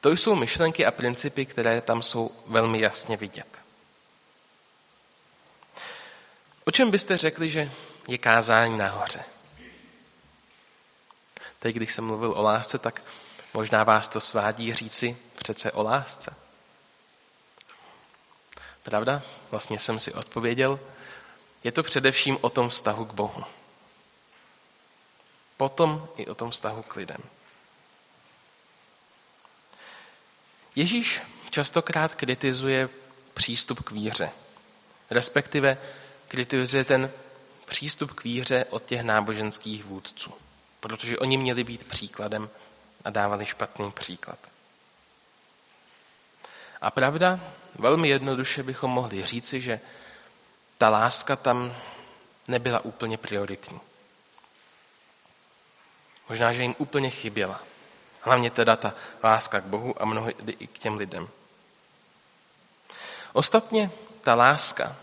to 0.00 0.10
jsou 0.10 0.34
myšlenky 0.34 0.86
a 0.86 0.90
principy, 0.90 1.46
které 1.46 1.80
tam 1.80 2.02
jsou 2.02 2.30
velmi 2.46 2.80
jasně 2.80 3.16
vidět. 3.16 3.62
O 6.64 6.70
čem 6.70 6.90
byste 6.90 7.16
řekli, 7.16 7.48
že 7.48 7.70
je 8.08 8.18
kázání 8.18 8.78
nahoře? 8.78 9.24
Teď, 11.58 11.76
když 11.76 11.94
jsem 11.94 12.04
mluvil 12.04 12.32
o 12.32 12.42
lásce, 12.42 12.78
tak 12.78 13.02
možná 13.54 13.84
vás 13.84 14.08
to 14.08 14.20
svádí 14.20 14.74
říci 14.74 15.16
přece 15.38 15.72
o 15.72 15.82
lásce. 15.82 16.34
Pravda? 18.82 19.22
Vlastně 19.50 19.78
jsem 19.78 20.00
si 20.00 20.14
odpověděl. 20.14 20.80
Je 21.64 21.72
to 21.72 21.82
především 21.82 22.38
o 22.40 22.50
tom 22.50 22.68
vztahu 22.68 23.04
k 23.04 23.14
Bohu. 23.14 23.44
Potom 25.56 26.08
i 26.16 26.26
o 26.26 26.34
tom 26.34 26.50
vztahu 26.50 26.82
k 26.82 26.96
lidem. 26.96 27.20
Ježíš 30.76 31.22
častokrát 31.50 32.14
kritizuje 32.14 32.88
přístup 33.34 33.82
k 33.82 33.90
víře. 33.90 34.30
Respektive 35.10 35.78
kritizuje 36.28 36.84
ten 36.84 37.10
přístup 37.66 38.12
k 38.12 38.24
víře 38.24 38.64
od 38.70 38.84
těch 38.84 39.02
náboženských 39.02 39.84
vůdců. 39.84 40.34
Protože 40.80 41.18
oni 41.18 41.36
měli 41.36 41.64
být 41.64 41.84
příkladem 41.84 42.50
a 43.04 43.10
dávali 43.10 43.46
špatný 43.46 43.90
příklad. 43.90 44.38
A 46.80 46.90
pravda, 46.90 47.40
velmi 47.74 48.08
jednoduše 48.08 48.62
bychom 48.62 48.90
mohli 48.90 49.26
říci, 49.26 49.60
že 49.60 49.80
ta 50.78 50.88
láska 50.88 51.36
tam 51.36 51.74
nebyla 52.48 52.84
úplně 52.84 53.18
prioritní. 53.18 53.80
Možná, 56.28 56.52
že 56.52 56.62
jim 56.62 56.74
úplně 56.78 57.10
chyběla. 57.10 57.60
Hlavně 58.20 58.50
teda 58.50 58.76
ta 58.76 58.94
láska 59.24 59.60
k 59.60 59.64
Bohu 59.64 60.02
a 60.02 60.04
mnohdy 60.04 60.56
i 60.58 60.66
k 60.66 60.78
těm 60.78 60.94
lidem. 60.94 61.28
Ostatně 63.32 63.90
ta 64.20 64.34
láska, 64.34 64.96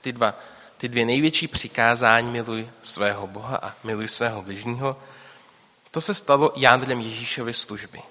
ty, 0.00 0.12
dva, 0.12 0.34
ty 0.76 0.88
dvě 0.88 1.06
největší 1.06 1.48
přikázání, 1.48 2.30
miluj 2.30 2.70
svého 2.82 3.26
Boha 3.26 3.56
a 3.62 3.74
miluj 3.84 4.08
svého 4.08 4.42
bližního, 4.42 5.02
to 5.90 6.00
se 6.00 6.14
stalo 6.14 6.52
jádrem 6.56 7.00
Ježíšovy 7.00 7.54
služby. 7.54 8.02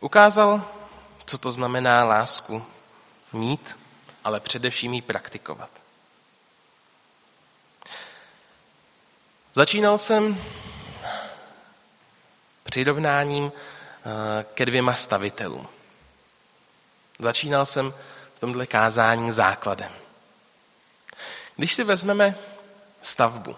Ukázal, 0.00 0.64
co 1.24 1.38
to 1.38 1.52
znamená 1.52 2.04
lásku 2.04 2.66
mít, 3.32 3.78
ale 4.26 4.40
především 4.40 4.94
ji 4.94 5.02
praktikovat. 5.02 5.70
Začínal 9.54 9.98
jsem 9.98 10.40
přirovnáním 12.62 13.52
eh, 13.52 14.44
ke 14.54 14.66
dvěma 14.66 14.94
stavitelům. 14.94 15.68
Začínal 17.18 17.66
jsem 17.66 17.94
v 18.34 18.40
tomhle 18.40 18.66
kázání 18.66 19.32
základem. 19.32 19.92
Když 21.56 21.74
si 21.74 21.84
vezmeme 21.84 22.34
stavbu, 23.02 23.56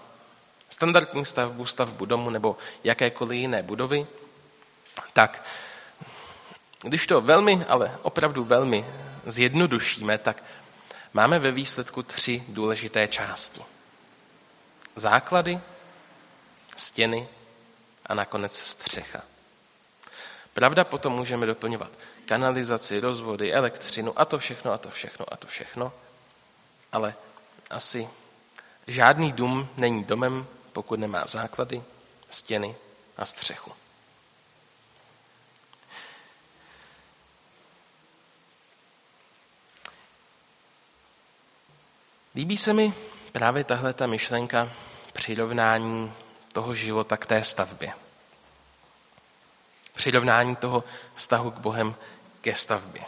standardní 0.70 1.24
stavbu, 1.24 1.66
stavbu 1.66 2.04
domu 2.04 2.30
nebo 2.30 2.56
jakékoliv 2.84 3.38
jiné 3.38 3.62
budovy, 3.62 4.06
tak 5.12 5.44
když 6.82 7.06
to 7.06 7.20
velmi, 7.20 7.64
ale 7.68 7.98
opravdu 8.02 8.44
velmi 8.44 8.84
zjednodušíme, 9.26 10.18
tak 10.18 10.42
máme 11.12 11.38
ve 11.38 11.50
výsledku 11.52 12.02
tři 12.02 12.44
důležité 12.48 13.08
části. 13.08 13.60
Základy, 14.96 15.60
stěny 16.76 17.28
a 18.06 18.14
nakonec 18.14 18.58
střecha. 18.58 19.22
Pravda 20.54 20.84
potom 20.84 21.12
můžeme 21.12 21.46
doplňovat 21.46 21.90
kanalizaci, 22.24 23.00
rozvody, 23.00 23.52
elektřinu 23.52 24.20
a 24.20 24.24
to 24.24 24.38
všechno, 24.38 24.72
a 24.72 24.78
to 24.78 24.90
všechno, 24.90 25.32
a 25.32 25.36
to 25.36 25.46
všechno. 25.46 25.92
Ale 26.92 27.14
asi 27.70 28.08
žádný 28.86 29.32
dům 29.32 29.68
není 29.76 30.04
domem, 30.04 30.46
pokud 30.72 31.00
nemá 31.00 31.26
základy, 31.26 31.82
stěny 32.30 32.76
a 33.16 33.24
střechu. 33.24 33.72
Líbí 42.38 42.58
se 42.58 42.72
mi 42.72 42.92
právě 43.32 43.64
tahle 43.64 43.94
ta 43.94 44.06
myšlenka 44.06 44.72
přirovnání 45.12 46.12
toho 46.52 46.74
života 46.74 47.16
k 47.16 47.26
té 47.26 47.44
stavbě. 47.44 47.92
Přirovnání 49.94 50.56
toho 50.56 50.84
vztahu 51.14 51.50
k 51.50 51.58
Bohem 51.58 51.94
ke 52.40 52.54
stavbě. 52.54 53.02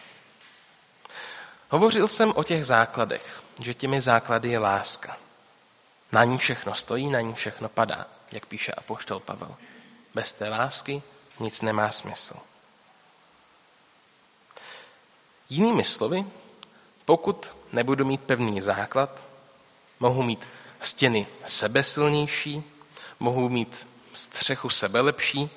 Hovořil 1.68 2.08
jsem 2.08 2.32
o 2.36 2.44
těch 2.44 2.66
základech, 2.66 3.42
že 3.60 3.74
těmi 3.74 4.00
základy 4.00 4.48
je 4.48 4.58
láska. 4.58 5.16
Na 6.12 6.24
ní 6.24 6.38
všechno 6.38 6.74
stojí, 6.74 7.10
na 7.10 7.20
ní 7.20 7.34
všechno 7.34 7.68
padá, 7.68 8.06
jak 8.32 8.46
píše 8.46 8.72
apoštol 8.72 9.20
Pavel. 9.20 9.56
Bez 10.14 10.32
té 10.32 10.48
lásky 10.48 11.02
nic 11.40 11.62
nemá 11.62 11.90
smysl. 11.90 12.36
Jinými 15.48 15.84
slovy, 15.84 16.24
pokud 17.10 17.54
nebudu 17.72 18.04
mít 18.04 18.20
pevný 18.20 18.60
základ, 18.60 19.26
mohu 20.00 20.22
mít 20.22 20.46
stěny 20.80 21.26
sebesilnější, 21.46 22.62
mohu 23.20 23.48
mít 23.48 23.86
střechu 24.14 24.70
sebelepší, 24.70 25.50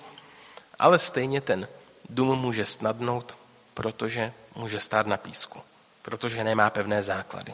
ale 0.80 1.00
stejně 1.00 1.42
ten 1.42 1.68
dům 2.10 2.40
může 2.40 2.66
snadnout, 2.66 3.38
protože 3.74 4.34
může 4.56 4.80
stát 4.80 5.08
na 5.08 5.18
písku, 5.18 5.62
protože 6.02 6.44
nemá 6.44 6.70
pevné 6.70 7.04
základy. 7.04 7.54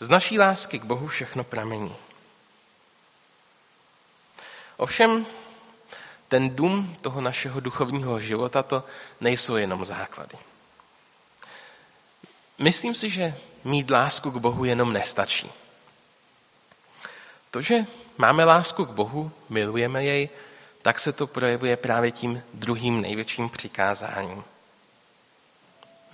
Z 0.00 0.08
naší 0.08 0.38
lásky 0.38 0.78
k 0.78 0.84
Bohu 0.84 1.06
všechno 1.06 1.44
pramení. 1.44 1.96
Ovšem, 4.76 5.26
ten 6.28 6.56
dům 6.56 6.96
toho 7.00 7.20
našeho 7.20 7.60
duchovního 7.60 8.20
života 8.20 8.62
to 8.62 8.84
nejsou 9.20 9.56
jenom 9.56 9.84
základy. 9.84 10.36
Myslím 12.58 12.94
si, 12.94 13.10
že 13.10 13.34
mít 13.64 13.90
lásku 13.90 14.30
k 14.30 14.36
Bohu 14.36 14.64
jenom 14.64 14.92
nestačí. 14.92 15.50
To, 17.50 17.60
že 17.60 17.86
máme 18.18 18.44
lásku 18.44 18.84
k 18.84 18.90
Bohu, 18.90 19.32
milujeme 19.48 20.04
jej, 20.04 20.28
tak 20.82 20.98
se 21.00 21.12
to 21.12 21.26
projevuje 21.26 21.76
právě 21.76 22.12
tím 22.12 22.42
druhým 22.54 23.00
největším 23.00 23.50
přikázáním. 23.50 24.44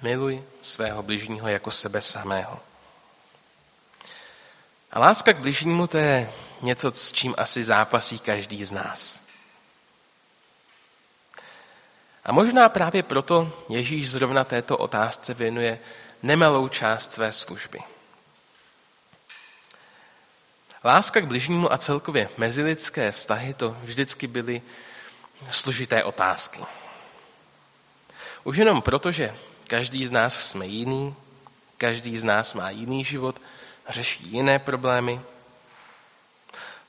Miluj 0.02 0.42
svého 0.62 1.02
bližního 1.02 1.48
jako 1.48 1.70
sebe 1.70 2.02
samého. 2.02 2.60
A 4.92 5.00
láska 5.00 5.32
k 5.32 5.38
bližnímu 5.38 5.86
to 5.86 5.98
je 5.98 6.32
něco, 6.62 6.90
s 6.90 7.12
čím 7.12 7.34
asi 7.38 7.64
zápasí 7.64 8.18
každý 8.18 8.64
z 8.64 8.70
nás. 8.70 9.26
A 12.24 12.32
možná 12.32 12.68
právě 12.68 13.02
proto 13.02 13.52
Ježíš 13.68 14.10
zrovna 14.10 14.44
této 14.44 14.78
otázce 14.78 15.34
věnuje 15.34 15.78
nemalou 16.22 16.68
část 16.68 17.12
své 17.12 17.32
služby. 17.32 17.78
Láska 20.84 21.20
k 21.20 21.24
bližnímu 21.24 21.72
a 21.72 21.78
celkově 21.78 22.28
mezilidské 22.36 23.12
vztahy 23.12 23.54
to 23.54 23.76
vždycky 23.82 24.26
byly 24.26 24.62
složité 25.50 26.04
otázky. 26.04 26.60
Už 28.44 28.56
jenom 28.56 28.82
proto, 28.82 29.12
že 29.12 29.36
každý 29.68 30.06
z 30.06 30.10
nás 30.10 30.50
jsme 30.50 30.66
jiný, 30.66 31.14
každý 31.78 32.18
z 32.18 32.24
nás 32.24 32.54
má 32.54 32.70
jiný 32.70 33.04
život, 33.04 33.40
řeší 33.88 34.28
jiné 34.28 34.58
problémy. 34.58 35.20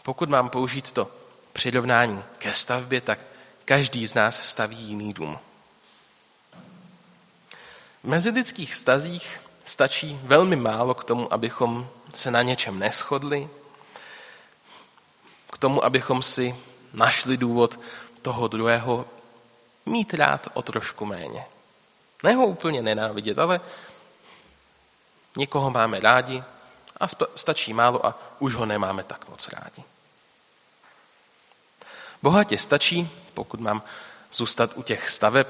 Pokud 0.03 0.29
mám 0.29 0.49
použít 0.49 0.91
to 0.91 1.11
přirovnání 1.53 2.23
ke 2.37 2.53
stavbě, 2.53 3.01
tak 3.01 3.19
každý 3.65 4.07
z 4.07 4.13
nás 4.13 4.49
staví 4.49 4.75
jiný 4.75 5.13
dům. 5.13 5.39
V 8.03 8.07
mezilidských 8.07 8.73
vztazích 8.73 9.41
stačí 9.65 10.19
velmi 10.23 10.55
málo 10.55 10.93
k 10.93 11.03
tomu, 11.03 11.33
abychom 11.33 11.89
se 12.13 12.31
na 12.31 12.41
něčem 12.41 12.79
neschodli, 12.79 13.49
k 15.53 15.57
tomu, 15.57 15.85
abychom 15.85 16.23
si 16.23 16.55
našli 16.93 17.37
důvod 17.37 17.79
toho 18.21 18.47
druhého 18.47 19.05
mít 19.85 20.13
rád 20.13 20.47
o 20.53 20.61
trošku 20.61 21.05
méně. 21.05 21.45
Ne 22.23 22.33
ho 22.35 22.45
úplně 22.45 22.81
nenávidět, 22.81 23.39
ale 23.39 23.61
někoho 25.37 25.69
máme 25.69 25.99
rádi 25.99 26.43
a 26.99 27.07
stačí 27.35 27.73
málo 27.73 28.05
a 28.05 28.19
už 28.39 28.55
ho 28.55 28.65
nemáme 28.65 29.03
tak 29.03 29.29
moc 29.29 29.47
rádi. 29.47 29.83
Bohatě 32.21 32.57
stačí, 32.57 33.09
pokud 33.33 33.59
mám 33.59 33.83
zůstat 34.33 34.71
u 34.75 34.83
těch 34.83 35.09
staveb, 35.09 35.47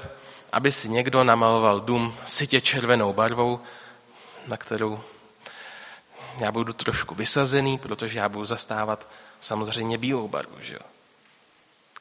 aby 0.52 0.72
si 0.72 0.88
někdo 0.88 1.24
namaloval 1.24 1.80
dům 1.80 2.16
sitě 2.26 2.60
červenou 2.60 3.12
barvou, 3.12 3.60
na 4.46 4.56
kterou 4.56 5.00
já 6.38 6.52
budu 6.52 6.72
trošku 6.72 7.14
vysazený, 7.14 7.78
protože 7.78 8.18
já 8.18 8.28
budu 8.28 8.46
zastávat 8.46 9.08
samozřejmě 9.40 9.98
bílou 9.98 10.28
barvu. 10.28 10.56
Že 10.60 10.74
jo? 10.74 10.80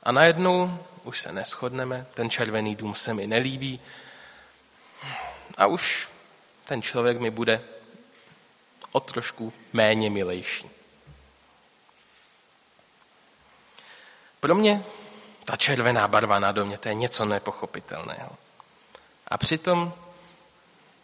A 0.04 0.12
najednou 0.12 0.80
už 1.04 1.22
se 1.22 1.32
neschodneme, 1.32 2.06
ten 2.14 2.30
červený 2.30 2.76
dům 2.76 2.96
se 2.96 3.14
mi 3.14 3.28
nelíbí 3.28 3.80
a 5.58 5.66
už 5.66 6.10
ten 6.66 6.82
člověk 6.82 7.20
mi 7.20 7.32
bude 7.32 7.62
o 8.92 9.00
trošku 9.00 9.54
méně 9.74 10.10
milejší. 10.10 10.70
Pro 14.40 14.56
mě 14.56 14.84
ta 15.46 15.58
červená 15.58 16.08
barva 16.08 16.40
na 16.40 16.52
domě, 16.52 16.78
to 16.78 16.90
je 16.90 16.96
něco 16.96 17.26
nepochopitelného. 17.26 18.38
A 19.28 19.38
přitom 19.38 19.94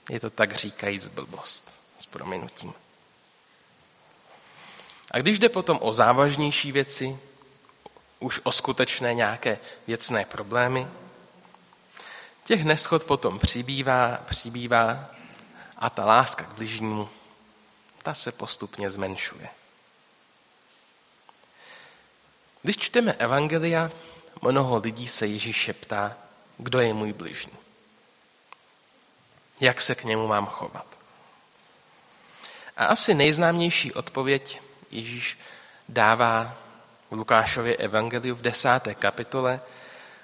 Je 0.10 0.20
to 0.20 0.30
tak 0.30 0.56
říkajíc 0.56 1.08
blbost 1.08 1.80
s 1.98 2.06
prominutím. 2.06 2.74
A 5.12 5.18
když 5.18 5.40
jde 5.40 5.50
potom 5.50 5.80
o 5.82 5.94
závažnější 5.94 6.72
věci, 6.72 7.20
už 8.20 8.42
o 8.44 8.52
skutečné 8.52 9.14
nějaké 9.14 9.60
věcné 9.88 10.26
problémy, 10.26 10.88
těch 12.44 12.64
neschod 12.64 13.04
potom 13.04 13.40
přibývá, 13.40 14.18
přibývá 14.26 15.10
a 15.78 15.90
ta 15.90 16.06
láska 16.06 16.44
k 16.44 16.56
bližnímu, 16.56 17.10
ta 18.04 18.14
se 18.14 18.32
postupně 18.32 18.90
zmenšuje. 18.90 19.50
Když 22.62 22.78
čteme 22.78 23.14
Evangelia, 23.14 23.92
mnoho 24.42 24.78
lidí 24.78 25.08
se 25.08 25.28
Ježíše 25.28 25.74
ptá, 25.74 26.18
kdo 26.58 26.80
je 26.80 26.94
můj 26.94 27.14
bližní. 27.14 27.54
Jak 29.60 29.82
se 29.82 29.96
k 29.96 30.04
němu 30.04 30.28
mám 30.28 30.46
chovat. 30.46 30.98
A 32.78 32.86
asi 32.86 33.14
nejznámější 33.14 33.94
odpověď 33.94 34.62
Ježíš 34.92 35.40
dává 35.90 36.56
v 37.10 37.12
Lukášově 37.12 37.76
evangeliu 37.76 38.36
v 38.36 38.42
desáté 38.42 38.96
kapitole 38.96 39.60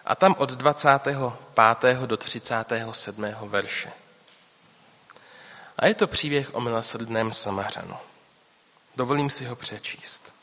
a 0.05 0.15
tam 0.15 0.35
od 0.37 0.49
25. 0.49 1.17
do 2.05 2.17
37. 2.17 3.25
verše. 3.41 3.91
A 5.77 5.85
je 5.85 5.95
to 5.95 6.07
příběh 6.07 6.55
o 6.55 6.61
milosrdném 6.61 7.33
Samařanu. 7.33 7.97
Dovolím 8.95 9.29
si 9.29 9.45
ho 9.45 9.55
přečíst. 9.55 10.33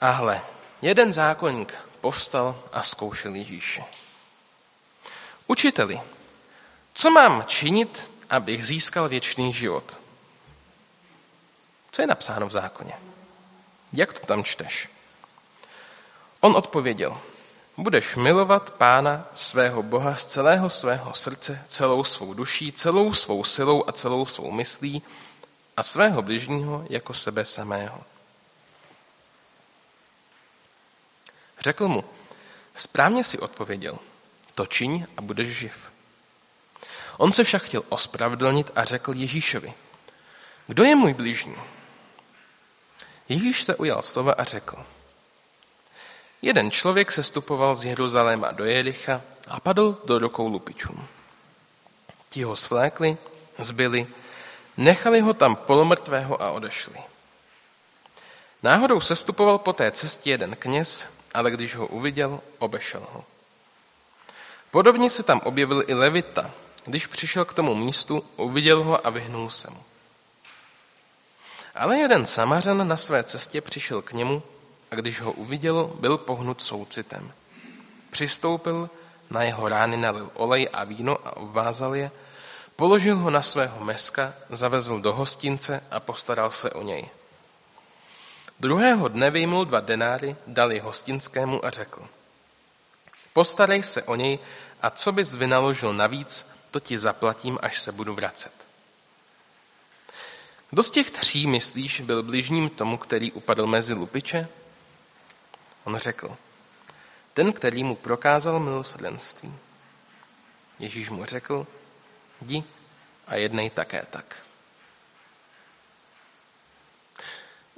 A 0.00 0.10
hle, 0.10 0.42
jeden 0.82 1.12
zákonník 1.12 1.74
povstal 2.00 2.62
a 2.72 2.82
zkoušel 2.82 3.34
Ježíše. 3.34 3.84
Učiteli, 5.46 6.00
co 6.94 7.10
mám 7.10 7.44
činit, 7.46 8.10
abych 8.30 8.66
získal 8.66 9.08
věčný 9.08 9.52
život? 9.52 9.98
Co 11.90 12.02
je 12.02 12.06
napsáno 12.06 12.46
v 12.46 12.52
zákoně? 12.52 12.92
Jak 13.92 14.12
to 14.12 14.26
tam 14.26 14.44
čteš? 14.44 14.88
On 16.40 16.56
odpověděl, 16.56 17.20
budeš 17.76 18.16
milovat 18.16 18.70
pána 18.70 19.28
svého 19.34 19.82
Boha 19.82 20.16
z 20.16 20.26
celého 20.26 20.70
svého 20.70 21.14
srdce, 21.14 21.64
celou 21.68 22.04
svou 22.04 22.34
duší, 22.34 22.72
celou 22.72 23.12
svou 23.12 23.44
silou 23.44 23.84
a 23.86 23.92
celou 23.92 24.26
svou 24.26 24.50
myslí 24.50 25.02
a 25.76 25.82
svého 25.82 26.22
bližního 26.22 26.84
jako 26.90 27.14
sebe 27.14 27.44
samého. 27.44 28.04
Řekl 31.60 31.88
mu, 31.88 32.04
správně 32.74 33.24
si 33.24 33.38
odpověděl, 33.38 33.98
to 34.54 34.66
čiň 34.66 35.06
a 35.16 35.22
budeš 35.22 35.48
živ. 35.48 35.90
On 37.16 37.32
se 37.32 37.44
však 37.44 37.62
chtěl 37.62 37.82
ospravedlnit 37.88 38.70
a 38.76 38.84
řekl 38.84 39.12
Ježíšovi, 39.14 39.74
kdo 40.66 40.84
je 40.84 40.96
můj 40.96 41.14
blížní? 41.14 41.56
Ježíš 43.28 43.62
se 43.62 43.76
ujal 43.76 44.02
slova 44.02 44.32
a 44.32 44.44
řekl, 44.44 44.84
jeden 46.42 46.70
člověk 46.70 47.12
se 47.12 47.22
stupoval 47.22 47.76
z 47.76 47.84
Jeruzaléma 47.84 48.50
do 48.50 48.64
Jericha 48.64 49.22
a 49.48 49.60
padl 49.60 50.02
do 50.04 50.18
rukou 50.18 50.48
lupičům. 50.48 51.08
Ti 52.28 52.42
ho 52.42 52.56
svlékli, 52.56 53.18
zbyli, 53.58 54.06
nechali 54.76 55.20
ho 55.20 55.34
tam 55.34 55.56
polomrtvého 55.56 56.42
a 56.42 56.50
odešli. 56.50 56.96
Náhodou 58.62 59.00
sestupoval 59.00 59.58
po 59.58 59.72
té 59.72 59.90
cestě 59.90 60.30
jeden 60.30 60.56
kněz, 60.56 61.19
ale 61.34 61.50
když 61.50 61.76
ho 61.76 61.86
uviděl, 61.86 62.40
obešel 62.58 63.06
ho. 63.12 63.24
Podobně 64.70 65.10
se 65.10 65.22
tam 65.22 65.40
objevil 65.44 65.84
i 65.86 65.94
Levita. 65.94 66.50
Když 66.84 67.06
přišel 67.06 67.44
k 67.44 67.54
tomu 67.54 67.74
místu, 67.74 68.24
uviděl 68.36 68.84
ho 68.84 69.06
a 69.06 69.10
vyhnul 69.10 69.50
se 69.50 69.70
mu. 69.70 69.82
Ale 71.74 71.98
jeden 71.98 72.26
samařan 72.26 72.88
na 72.88 72.96
své 72.96 73.24
cestě 73.24 73.60
přišel 73.60 74.02
k 74.02 74.12
němu 74.12 74.42
a 74.90 74.94
když 74.94 75.20
ho 75.20 75.32
uviděl, 75.32 75.92
byl 76.00 76.18
pohnut 76.18 76.62
soucitem. 76.62 77.32
Přistoupil, 78.10 78.90
na 79.30 79.42
jeho 79.42 79.68
rány 79.68 79.96
nalil 79.96 80.30
olej 80.34 80.68
a 80.72 80.84
víno 80.84 81.18
a 81.26 81.36
obvázal 81.36 81.94
je, 81.94 82.10
položil 82.76 83.16
ho 83.16 83.30
na 83.30 83.42
svého 83.42 83.84
meska, 83.84 84.34
zavezl 84.50 85.00
do 85.00 85.12
hostince 85.12 85.84
a 85.90 86.00
postaral 86.00 86.50
se 86.50 86.70
o 86.70 86.82
něj. 86.82 87.08
Druhého 88.60 89.08
dne 89.08 89.30
vyjmul 89.30 89.64
dva 89.64 89.80
denáry, 89.80 90.36
dal 90.46 90.72
je 90.72 90.82
hostinskému 90.82 91.64
a 91.64 91.70
řekl. 91.70 92.08
Postarej 93.32 93.82
se 93.82 94.02
o 94.02 94.14
něj 94.14 94.38
a 94.82 94.90
co 94.90 95.12
bys 95.12 95.34
vynaložil 95.34 95.92
navíc, 95.92 96.50
to 96.70 96.80
ti 96.80 96.98
zaplatím, 96.98 97.58
až 97.62 97.80
se 97.80 97.92
budu 97.92 98.14
vracet. 98.14 98.52
Kdo 100.70 100.82
z 100.82 100.90
těch 100.90 101.10
tří, 101.10 101.46
myslíš, 101.46 102.00
byl 102.00 102.22
bližním 102.22 102.70
tomu, 102.70 102.98
který 102.98 103.32
upadl 103.32 103.66
mezi 103.66 103.94
lupiče? 103.94 104.48
On 105.84 105.96
řekl, 105.96 106.36
ten, 107.34 107.52
který 107.52 107.84
mu 107.84 107.96
prokázal 107.96 108.60
milosrdenství. 108.60 109.54
Ježíš 110.78 111.10
mu 111.10 111.24
řekl, 111.24 111.66
jdi 112.40 112.64
a 113.26 113.36
jednej 113.36 113.70
také 113.70 114.06
tak. 114.10 114.49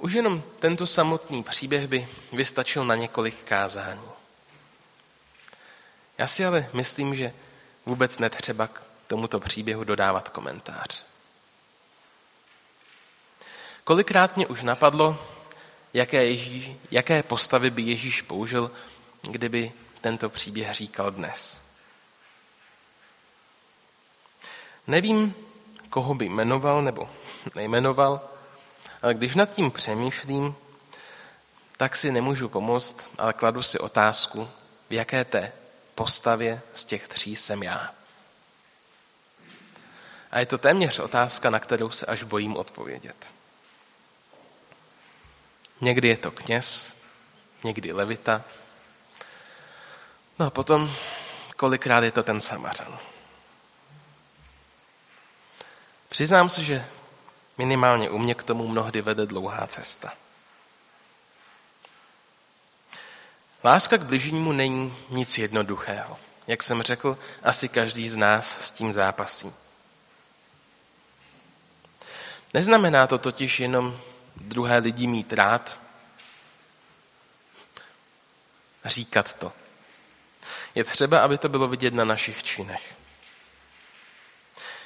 Už 0.03 0.13
jenom 0.13 0.43
tento 0.59 0.87
samotný 0.87 1.43
příběh 1.43 1.87
by 1.87 2.07
vystačil 2.31 2.85
na 2.85 2.95
několik 2.95 3.43
kázání. 3.43 4.09
Já 6.17 6.27
si 6.27 6.45
ale 6.45 6.69
myslím, 6.73 7.15
že 7.15 7.33
vůbec 7.85 8.19
netřeba 8.19 8.67
k 8.67 8.83
tomuto 9.07 9.39
příběhu 9.39 9.83
dodávat 9.83 10.29
komentář. 10.29 11.05
Kolikrát 13.83 14.35
mě 14.35 14.47
už 14.47 14.63
napadlo, 14.63 15.17
jaké, 15.93 16.25
Ježíš, 16.25 16.71
jaké 16.91 17.23
postavy 17.23 17.69
by 17.69 17.81
Ježíš 17.81 18.21
použil, 18.21 18.71
kdyby 19.21 19.71
tento 20.01 20.29
příběh 20.29 20.73
říkal 20.73 21.11
dnes. 21.11 21.61
Nevím, 24.87 25.35
koho 25.89 26.15
by 26.15 26.25
jmenoval 26.25 26.81
nebo 26.81 27.09
nejmenoval, 27.55 28.32
když 29.11 29.35
nad 29.35 29.49
tím 29.49 29.71
přemýšlím, 29.71 30.55
tak 31.77 31.95
si 31.95 32.11
nemůžu 32.11 32.49
pomoct, 32.49 33.09
ale 33.17 33.33
kladu 33.33 33.61
si 33.61 33.79
otázku, 33.79 34.49
v 34.89 34.93
jaké 34.93 35.25
té 35.25 35.51
postavě 35.95 36.61
z 36.73 36.85
těch 36.85 37.07
tří 37.07 37.35
jsem 37.35 37.63
já. 37.63 37.91
A 40.31 40.39
je 40.39 40.45
to 40.45 40.57
téměř 40.57 40.99
otázka, 40.99 41.49
na 41.49 41.59
kterou 41.59 41.89
se 41.89 42.05
až 42.05 42.23
bojím 42.23 42.57
odpovědět. 42.57 43.33
Někdy 45.81 46.07
je 46.07 46.17
to 46.17 46.31
kněz, 46.31 46.95
někdy 47.63 47.91
levita. 47.91 48.43
No 50.39 50.45
a 50.45 50.49
potom, 50.49 50.95
kolikrát 51.57 52.03
je 52.03 52.11
to 52.11 52.23
ten 52.23 52.41
samařan. 52.41 52.99
Přiznám 56.09 56.49
se, 56.49 56.63
že 56.63 56.85
minimálně 57.57 58.09
u 58.09 58.17
mě 58.17 58.35
k 58.35 58.43
tomu 58.43 58.67
mnohdy 58.67 59.01
vede 59.01 59.25
dlouhá 59.25 59.67
cesta. 59.67 60.13
Láska 63.63 63.97
k 63.97 64.03
bližnímu 64.03 64.51
není 64.51 64.97
nic 65.09 65.37
jednoduchého. 65.37 66.17
Jak 66.47 66.63
jsem 66.63 66.81
řekl, 66.81 67.17
asi 67.43 67.69
každý 67.69 68.09
z 68.09 68.17
nás 68.17 68.57
s 68.61 68.71
tím 68.71 68.93
zápasí. 68.93 69.53
Neznamená 72.53 73.07
to 73.07 73.17
totiž 73.17 73.59
jenom 73.59 73.99
druhé 74.35 74.77
lidi 74.77 75.07
mít 75.07 75.33
rád, 75.33 75.79
říkat 78.85 79.33
to. 79.33 79.51
Je 80.75 80.83
třeba, 80.83 81.19
aby 81.19 81.37
to 81.37 81.49
bylo 81.49 81.67
vidět 81.67 81.93
na 81.93 82.05
našich 82.05 82.43
činech. 82.43 82.95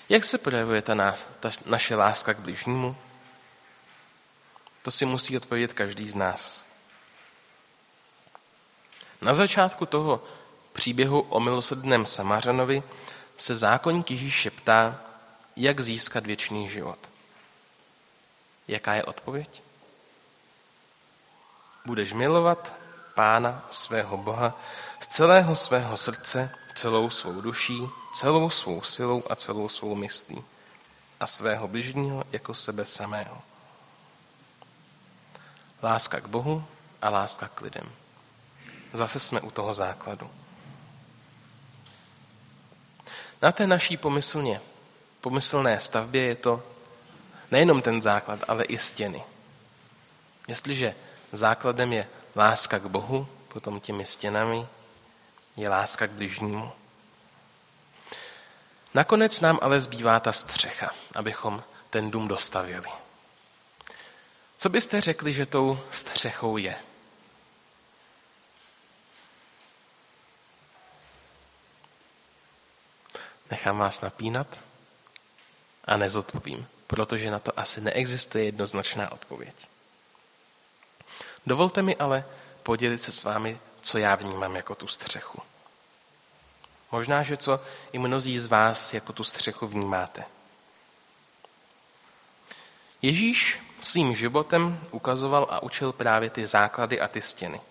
Jak 0.09 0.25
se 0.25 0.37
projevuje 0.37 0.81
ta, 0.81 0.95
nás, 0.95 1.29
ta 1.39 1.51
naše 1.65 1.95
láska 1.95 2.33
k 2.33 2.39
bližnímu? 2.39 2.97
To 4.81 4.91
si 4.91 5.05
musí 5.05 5.37
odpovědět 5.37 5.73
každý 5.73 6.09
z 6.09 6.15
nás. 6.15 6.65
Na 9.21 9.33
začátku 9.33 9.85
toho 9.85 10.23
příběhu 10.73 11.21
o 11.21 11.39
milosrdném 11.39 12.05
Samařanovi 12.05 12.83
se 13.37 13.55
zákonník 13.55 14.11
Ježíš 14.11 14.33
šeptá, 14.33 15.01
jak 15.55 15.79
získat 15.79 16.25
věčný 16.25 16.69
život. 16.69 16.99
Jaká 18.67 18.93
je 18.93 19.03
odpověď? 19.03 19.61
Budeš 21.85 22.13
milovat 22.13 22.75
Pána 23.15 23.65
svého 23.69 24.17
Boha 24.17 24.59
z 24.99 25.07
celého 25.07 25.55
svého 25.55 25.97
srdce, 25.97 26.55
celou 26.73 27.09
svou 27.09 27.41
duší, 27.41 27.81
celou 28.13 28.49
svou 28.49 28.81
silou 28.81 29.23
a 29.29 29.35
celou 29.35 29.69
svou 29.69 29.95
myslí 29.95 30.43
a 31.19 31.27
svého 31.27 31.67
bližního 31.67 32.23
jako 32.31 32.53
sebe 32.53 32.85
samého. 32.85 33.41
Láska 35.83 36.19
k 36.19 36.27
Bohu 36.27 36.63
a 37.01 37.09
láska 37.09 37.47
k 37.47 37.61
lidem. 37.61 37.91
Zase 38.93 39.19
jsme 39.19 39.41
u 39.41 39.51
toho 39.51 39.73
základu. 39.73 40.29
Na 43.41 43.51
té 43.51 43.67
naší 43.67 43.97
pomyslně, 43.97 44.61
pomyslné 45.21 45.79
stavbě 45.79 46.21
je 46.21 46.35
to 46.35 46.63
nejenom 47.51 47.81
ten 47.81 48.01
základ, 48.01 48.39
ale 48.47 48.63
i 48.63 48.77
stěny. 48.77 49.23
Jestliže 50.47 50.95
základem 51.31 51.93
je 51.93 52.07
láska 52.35 52.79
k 52.79 52.85
Bohu, 52.85 53.27
potom 53.47 53.79
těmi 53.79 54.05
stěnami 54.05 54.67
je 55.57 55.69
láska 55.69 56.07
k 56.07 56.11
bližnímu. 56.11 56.71
Nakonec 58.93 59.41
nám 59.41 59.59
ale 59.61 59.81
zbývá 59.81 60.19
ta 60.19 60.31
střecha, 60.31 60.93
abychom 61.15 61.63
ten 61.89 62.11
dům 62.11 62.27
dostavili. 62.27 62.89
Co 64.57 64.69
byste 64.69 65.01
řekli, 65.01 65.33
že 65.33 65.45
tou 65.45 65.79
střechou 65.91 66.57
je? 66.57 66.75
Nechám 73.51 73.77
vás 73.77 74.01
napínat 74.01 74.61
a 75.85 75.97
nezodpovím, 75.97 76.67
protože 76.87 77.31
na 77.31 77.39
to 77.39 77.59
asi 77.59 77.81
neexistuje 77.81 78.43
jednoznačná 78.43 79.11
odpověď. 79.11 79.67
Dovolte 81.45 81.81
mi 81.81 81.95
ale 81.95 82.25
podělit 82.67 82.97
se 82.97 83.11
s 83.11 83.23
vámi, 83.23 83.59
co 83.81 83.97
já 83.97 84.15
vnímám 84.15 84.55
jako 84.55 84.75
tu 84.75 84.87
střechu. 84.87 85.41
Možná, 86.91 87.23
že 87.23 87.37
co 87.37 87.59
i 87.91 87.99
mnozí 87.99 88.39
z 88.39 88.45
vás 88.45 88.93
jako 88.93 89.13
tu 89.13 89.23
střechu 89.23 89.67
vnímáte. 89.67 90.23
Ježíš 93.01 93.59
svým 93.81 94.15
životem 94.15 94.83
ukazoval 94.91 95.47
a 95.49 95.63
učil 95.63 95.91
právě 95.93 96.29
ty 96.29 96.47
základy 96.47 97.01
a 97.01 97.07
ty 97.07 97.21
stěny. 97.21 97.61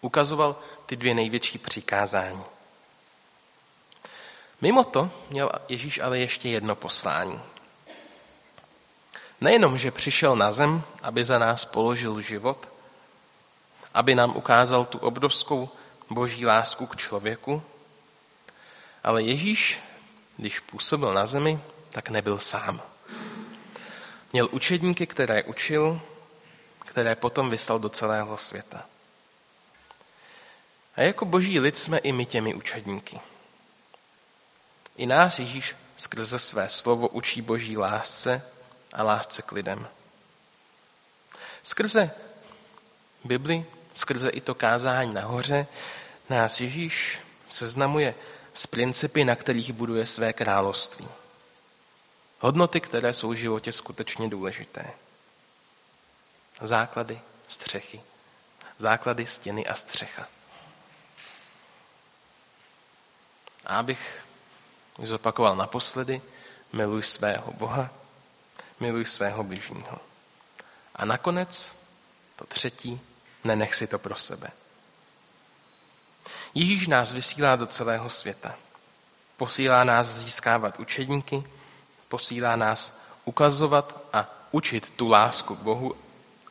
Ukazoval 0.00 0.56
ty 0.86 0.96
dvě 0.96 1.14
největší 1.14 1.58
přikázání. 1.58 2.44
Mimo 4.60 4.84
to 4.84 5.10
měl 5.30 5.50
Ježíš 5.68 5.98
ale 5.98 6.18
ještě 6.18 6.48
jedno 6.48 6.74
poslání. 6.74 7.40
Nejenom, 9.40 9.78
že 9.78 9.90
přišel 9.90 10.36
na 10.36 10.52
zem, 10.52 10.82
aby 11.02 11.24
za 11.24 11.38
nás 11.38 11.64
položil 11.64 12.20
život, 12.20 12.77
aby 13.98 14.14
nám 14.14 14.36
ukázal 14.36 14.84
tu 14.84 14.98
obrovskou 14.98 15.68
boží 16.10 16.46
lásku 16.46 16.86
k 16.86 16.96
člověku, 16.96 17.62
ale 19.04 19.22
Ježíš, 19.22 19.80
když 20.36 20.60
působil 20.60 21.14
na 21.14 21.26
zemi, 21.26 21.58
tak 21.90 22.10
nebyl 22.10 22.38
sám. 22.38 22.82
Měl 24.32 24.48
učedníky, 24.52 25.06
které 25.06 25.42
učil, 25.42 26.00
které 26.78 27.14
potom 27.14 27.50
vyslal 27.50 27.78
do 27.78 27.88
celého 27.88 28.36
světa. 28.36 28.86
A 30.96 31.02
jako 31.02 31.24
boží 31.24 31.60
lid 31.60 31.78
jsme 31.78 31.98
i 31.98 32.12
my 32.12 32.26
těmi 32.26 32.54
učedníky. 32.54 33.20
I 34.96 35.06
nás 35.06 35.38
Ježíš 35.38 35.76
skrze 35.96 36.38
své 36.38 36.68
slovo 36.68 37.08
učí 37.08 37.42
boží 37.42 37.76
lásce 37.76 38.42
a 38.92 39.02
lásce 39.02 39.42
k 39.42 39.52
lidem. 39.52 39.88
Skrze 41.62 42.10
Bibli, 43.24 43.66
skrze 43.98 44.28
i 44.28 44.40
to 44.40 44.54
kázání 44.54 45.14
nahoře, 45.14 45.66
nás 46.28 46.60
Ježíš 46.60 47.20
seznamuje 47.48 48.14
s 48.54 48.66
principy, 48.66 49.24
na 49.24 49.36
kterých 49.36 49.72
buduje 49.72 50.06
své 50.06 50.32
království. 50.32 51.08
Hodnoty, 52.40 52.80
které 52.80 53.14
jsou 53.14 53.28
v 53.28 53.34
životě 53.34 53.72
skutečně 53.72 54.28
důležité. 54.28 54.90
Základy, 56.60 57.20
střechy. 57.46 58.00
Základy, 58.78 59.26
stěny 59.26 59.66
a 59.66 59.74
střecha. 59.74 60.28
A 63.66 63.78
abych 63.78 64.26
zopakoval 65.02 65.56
naposledy, 65.56 66.22
miluj 66.72 67.02
svého 67.02 67.52
Boha, 67.52 67.90
miluj 68.80 69.04
svého 69.04 69.44
bližního. 69.44 69.98
A 70.94 71.04
nakonec, 71.04 71.76
to 72.36 72.46
třetí, 72.46 73.00
nenech 73.44 73.74
si 73.74 73.86
to 73.86 73.98
pro 73.98 74.16
sebe. 74.16 74.50
Ježíš 76.54 76.86
nás 76.86 77.12
vysílá 77.12 77.56
do 77.56 77.66
celého 77.66 78.10
světa. 78.10 78.54
Posílá 79.36 79.84
nás 79.84 80.06
získávat 80.06 80.78
učedníky, 80.78 81.44
posílá 82.08 82.56
nás 82.56 83.00
ukazovat 83.24 84.00
a 84.12 84.34
učit 84.50 84.90
tu 84.90 85.08
lásku 85.08 85.56
k 85.56 85.62
Bohu 85.62 85.96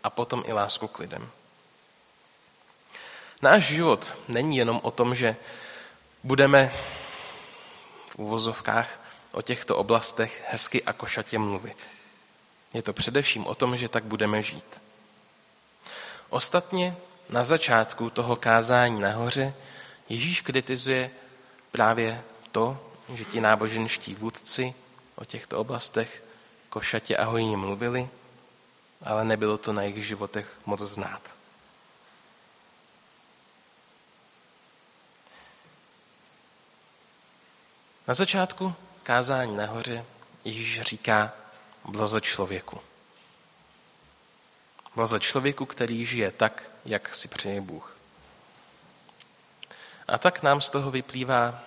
a 0.04 0.10
potom 0.10 0.44
i 0.46 0.54
lásku 0.54 0.88
k 0.88 1.00
lidem. 1.00 1.30
Náš 3.42 3.64
život 3.64 4.14
není 4.28 4.58
jenom 4.58 4.80
o 4.84 4.92
tom, 4.92 5.16
že 5.16 5.36
budeme 6.24 6.74
v 8.10 8.16
úvozovkách 8.16 9.00
o 9.32 9.42
těchto 9.42 9.78
oblastech 9.78 10.44
hezky 10.48 10.84
a 10.84 10.94
košatě 10.94 11.40
mluvit. 11.40 11.78
Je 12.74 12.82
to 12.82 12.94
především 12.94 13.48
o 13.48 13.56
tom, 13.56 13.78
že 13.78 13.90
tak 13.90 14.04
budeme 14.04 14.42
žít. 14.42 14.82
Ostatně 16.30 16.98
na 17.30 17.44
začátku 17.44 18.10
toho 18.10 18.36
kázání 18.36 19.02
nahoře 19.02 19.54
Ježíš 20.10 20.42
kritizuje 20.42 21.12
právě 21.72 22.24
to, 22.52 22.80
že 23.14 23.26
ti 23.26 23.42
náboženští 23.42 24.16
vůdci 24.16 24.74
o 25.16 25.26
těchto 25.26 25.60
oblastech 25.60 26.24
košatě 26.70 27.18
a 27.18 27.24
hojně 27.26 27.58
mluvili, 27.58 28.10
ale 29.06 29.26
nebylo 29.26 29.58
to 29.58 29.74
na 29.74 29.82
jejich 29.84 30.08
životech 30.08 30.58
moc 30.66 30.80
znát. 30.82 31.36
Na 38.08 38.14
začátku 38.14 38.76
kázání 39.04 39.58
nahoře 39.58 40.06
Ježíš 40.44 40.82
říká 40.82 41.34
blaze 41.86 42.22
člověku. 42.22 42.80
Blaze 44.98 45.20
člověku, 45.20 45.66
který 45.66 46.06
žije 46.06 46.32
tak, 46.32 46.64
jak 46.86 47.16
si 47.16 47.28
přeje 47.28 47.62
Bůh. 47.62 47.98
A 50.08 50.18
tak 50.18 50.44
nám 50.44 50.62
z 50.62 50.70
toho 50.70 50.92
vyplývá 50.92 51.60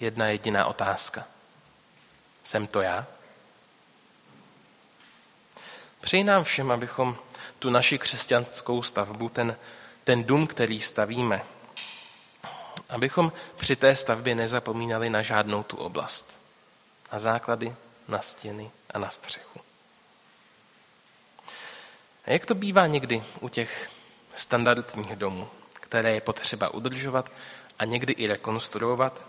jedna 0.00 0.26
jediná 0.26 0.66
otázka. 0.66 1.24
Jsem 2.44 2.66
to 2.66 2.80
já? 2.82 3.06
Přeji 6.00 6.24
nám 6.24 6.44
všem, 6.44 6.70
abychom 6.70 7.18
tu 7.58 7.70
naši 7.70 7.98
křesťanskou 7.98 8.82
stavbu, 8.82 9.28
ten, 9.28 9.56
ten 10.04 10.24
dům, 10.24 10.46
který 10.46 10.80
stavíme, 10.80 11.44
abychom 12.88 13.32
při 13.56 13.76
té 13.76 13.96
stavbě 13.96 14.34
nezapomínali 14.34 15.10
na 15.10 15.22
žádnou 15.22 15.62
tu 15.62 15.76
oblast. 15.76 16.40
Na 17.12 17.18
základy, 17.18 17.74
na 18.08 18.20
stěny 18.20 18.70
a 18.94 18.98
na 18.98 19.10
střechu. 19.10 19.69
A 22.30 22.32
jak 22.32 22.46
to 22.46 22.54
bývá 22.54 22.86
někdy 22.86 23.22
u 23.40 23.48
těch 23.48 23.90
standardních 24.36 25.16
domů, 25.16 25.48
které 25.72 26.12
je 26.12 26.20
potřeba 26.20 26.74
udržovat 26.74 27.30
a 27.78 27.84
někdy 27.84 28.12
i 28.12 28.26
rekonstruovat, 28.26 29.26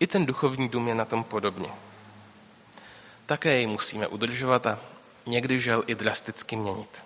i 0.00 0.06
ten 0.06 0.26
duchovní 0.26 0.68
dům 0.68 0.88
je 0.88 0.94
na 0.94 1.04
tom 1.04 1.24
podobně. 1.24 1.68
Také 3.26 3.50
jej 3.54 3.66
musíme 3.66 4.06
udržovat 4.06 4.66
a 4.66 4.78
někdy 5.26 5.60
žel 5.60 5.84
i 5.86 5.94
drasticky 5.94 6.56
měnit. 6.56 7.04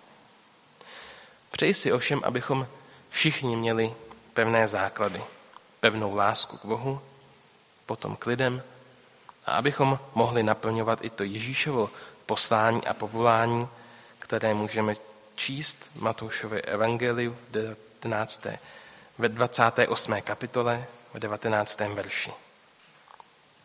Přeji 1.51 1.75
si 1.75 1.93
ovšem, 1.93 2.21
abychom 2.25 2.67
všichni 3.11 3.57
měli 3.57 3.95
pevné 4.35 4.69
základy, 4.69 5.23
pevnou 5.81 6.15
lásku 6.15 6.57
k 6.57 6.65
Bohu, 6.65 7.01
potom 7.87 8.17
k 8.17 8.27
lidem 8.27 8.63
a 9.47 9.53
abychom 9.53 9.99
mohli 10.15 10.43
naplňovat 10.43 11.05
i 11.05 11.11
to 11.11 11.23
Ježíšovo 11.23 11.91
poslání 12.27 12.87
a 12.87 12.95
povolání, 12.95 13.69
které 14.31 14.55
můžeme 14.55 14.95
číst 15.35 15.91
v 15.95 16.03
Matoušově 16.03 16.63
evangeliu 16.63 17.33
v 17.33 17.51
19. 17.51 18.47
ve 19.19 19.29
28. 19.29 20.23
kapitole 20.23 20.87
v 21.15 21.19
19. 21.19 21.81
verši. 21.81 22.33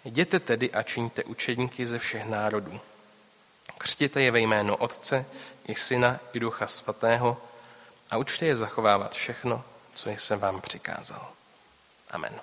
Jděte 0.06 0.40
tedy 0.40 0.72
a 0.72 0.84
čiňte 0.84 1.24
učedníky 1.24 1.88
ze 1.88 2.00
všech 2.00 2.26
národů. 2.26 2.80
Křtěte 3.78 4.22
je 4.22 4.32
ve 4.32 4.40
jméno 4.40 4.78
Otce, 4.78 5.26
i 5.68 5.76
Syna, 5.76 6.20
i 6.34 6.40
Ducha 6.40 6.68
Svatého 6.68 7.38
a 8.12 8.18
učte 8.18 8.46
je 8.46 8.56
zachovávat 8.56 9.16
všechno, 9.16 9.64
co 9.94 10.10
jsem 10.10 10.40
vám 10.40 10.62
přikázal. 10.62 11.32
Amen. 12.12 12.42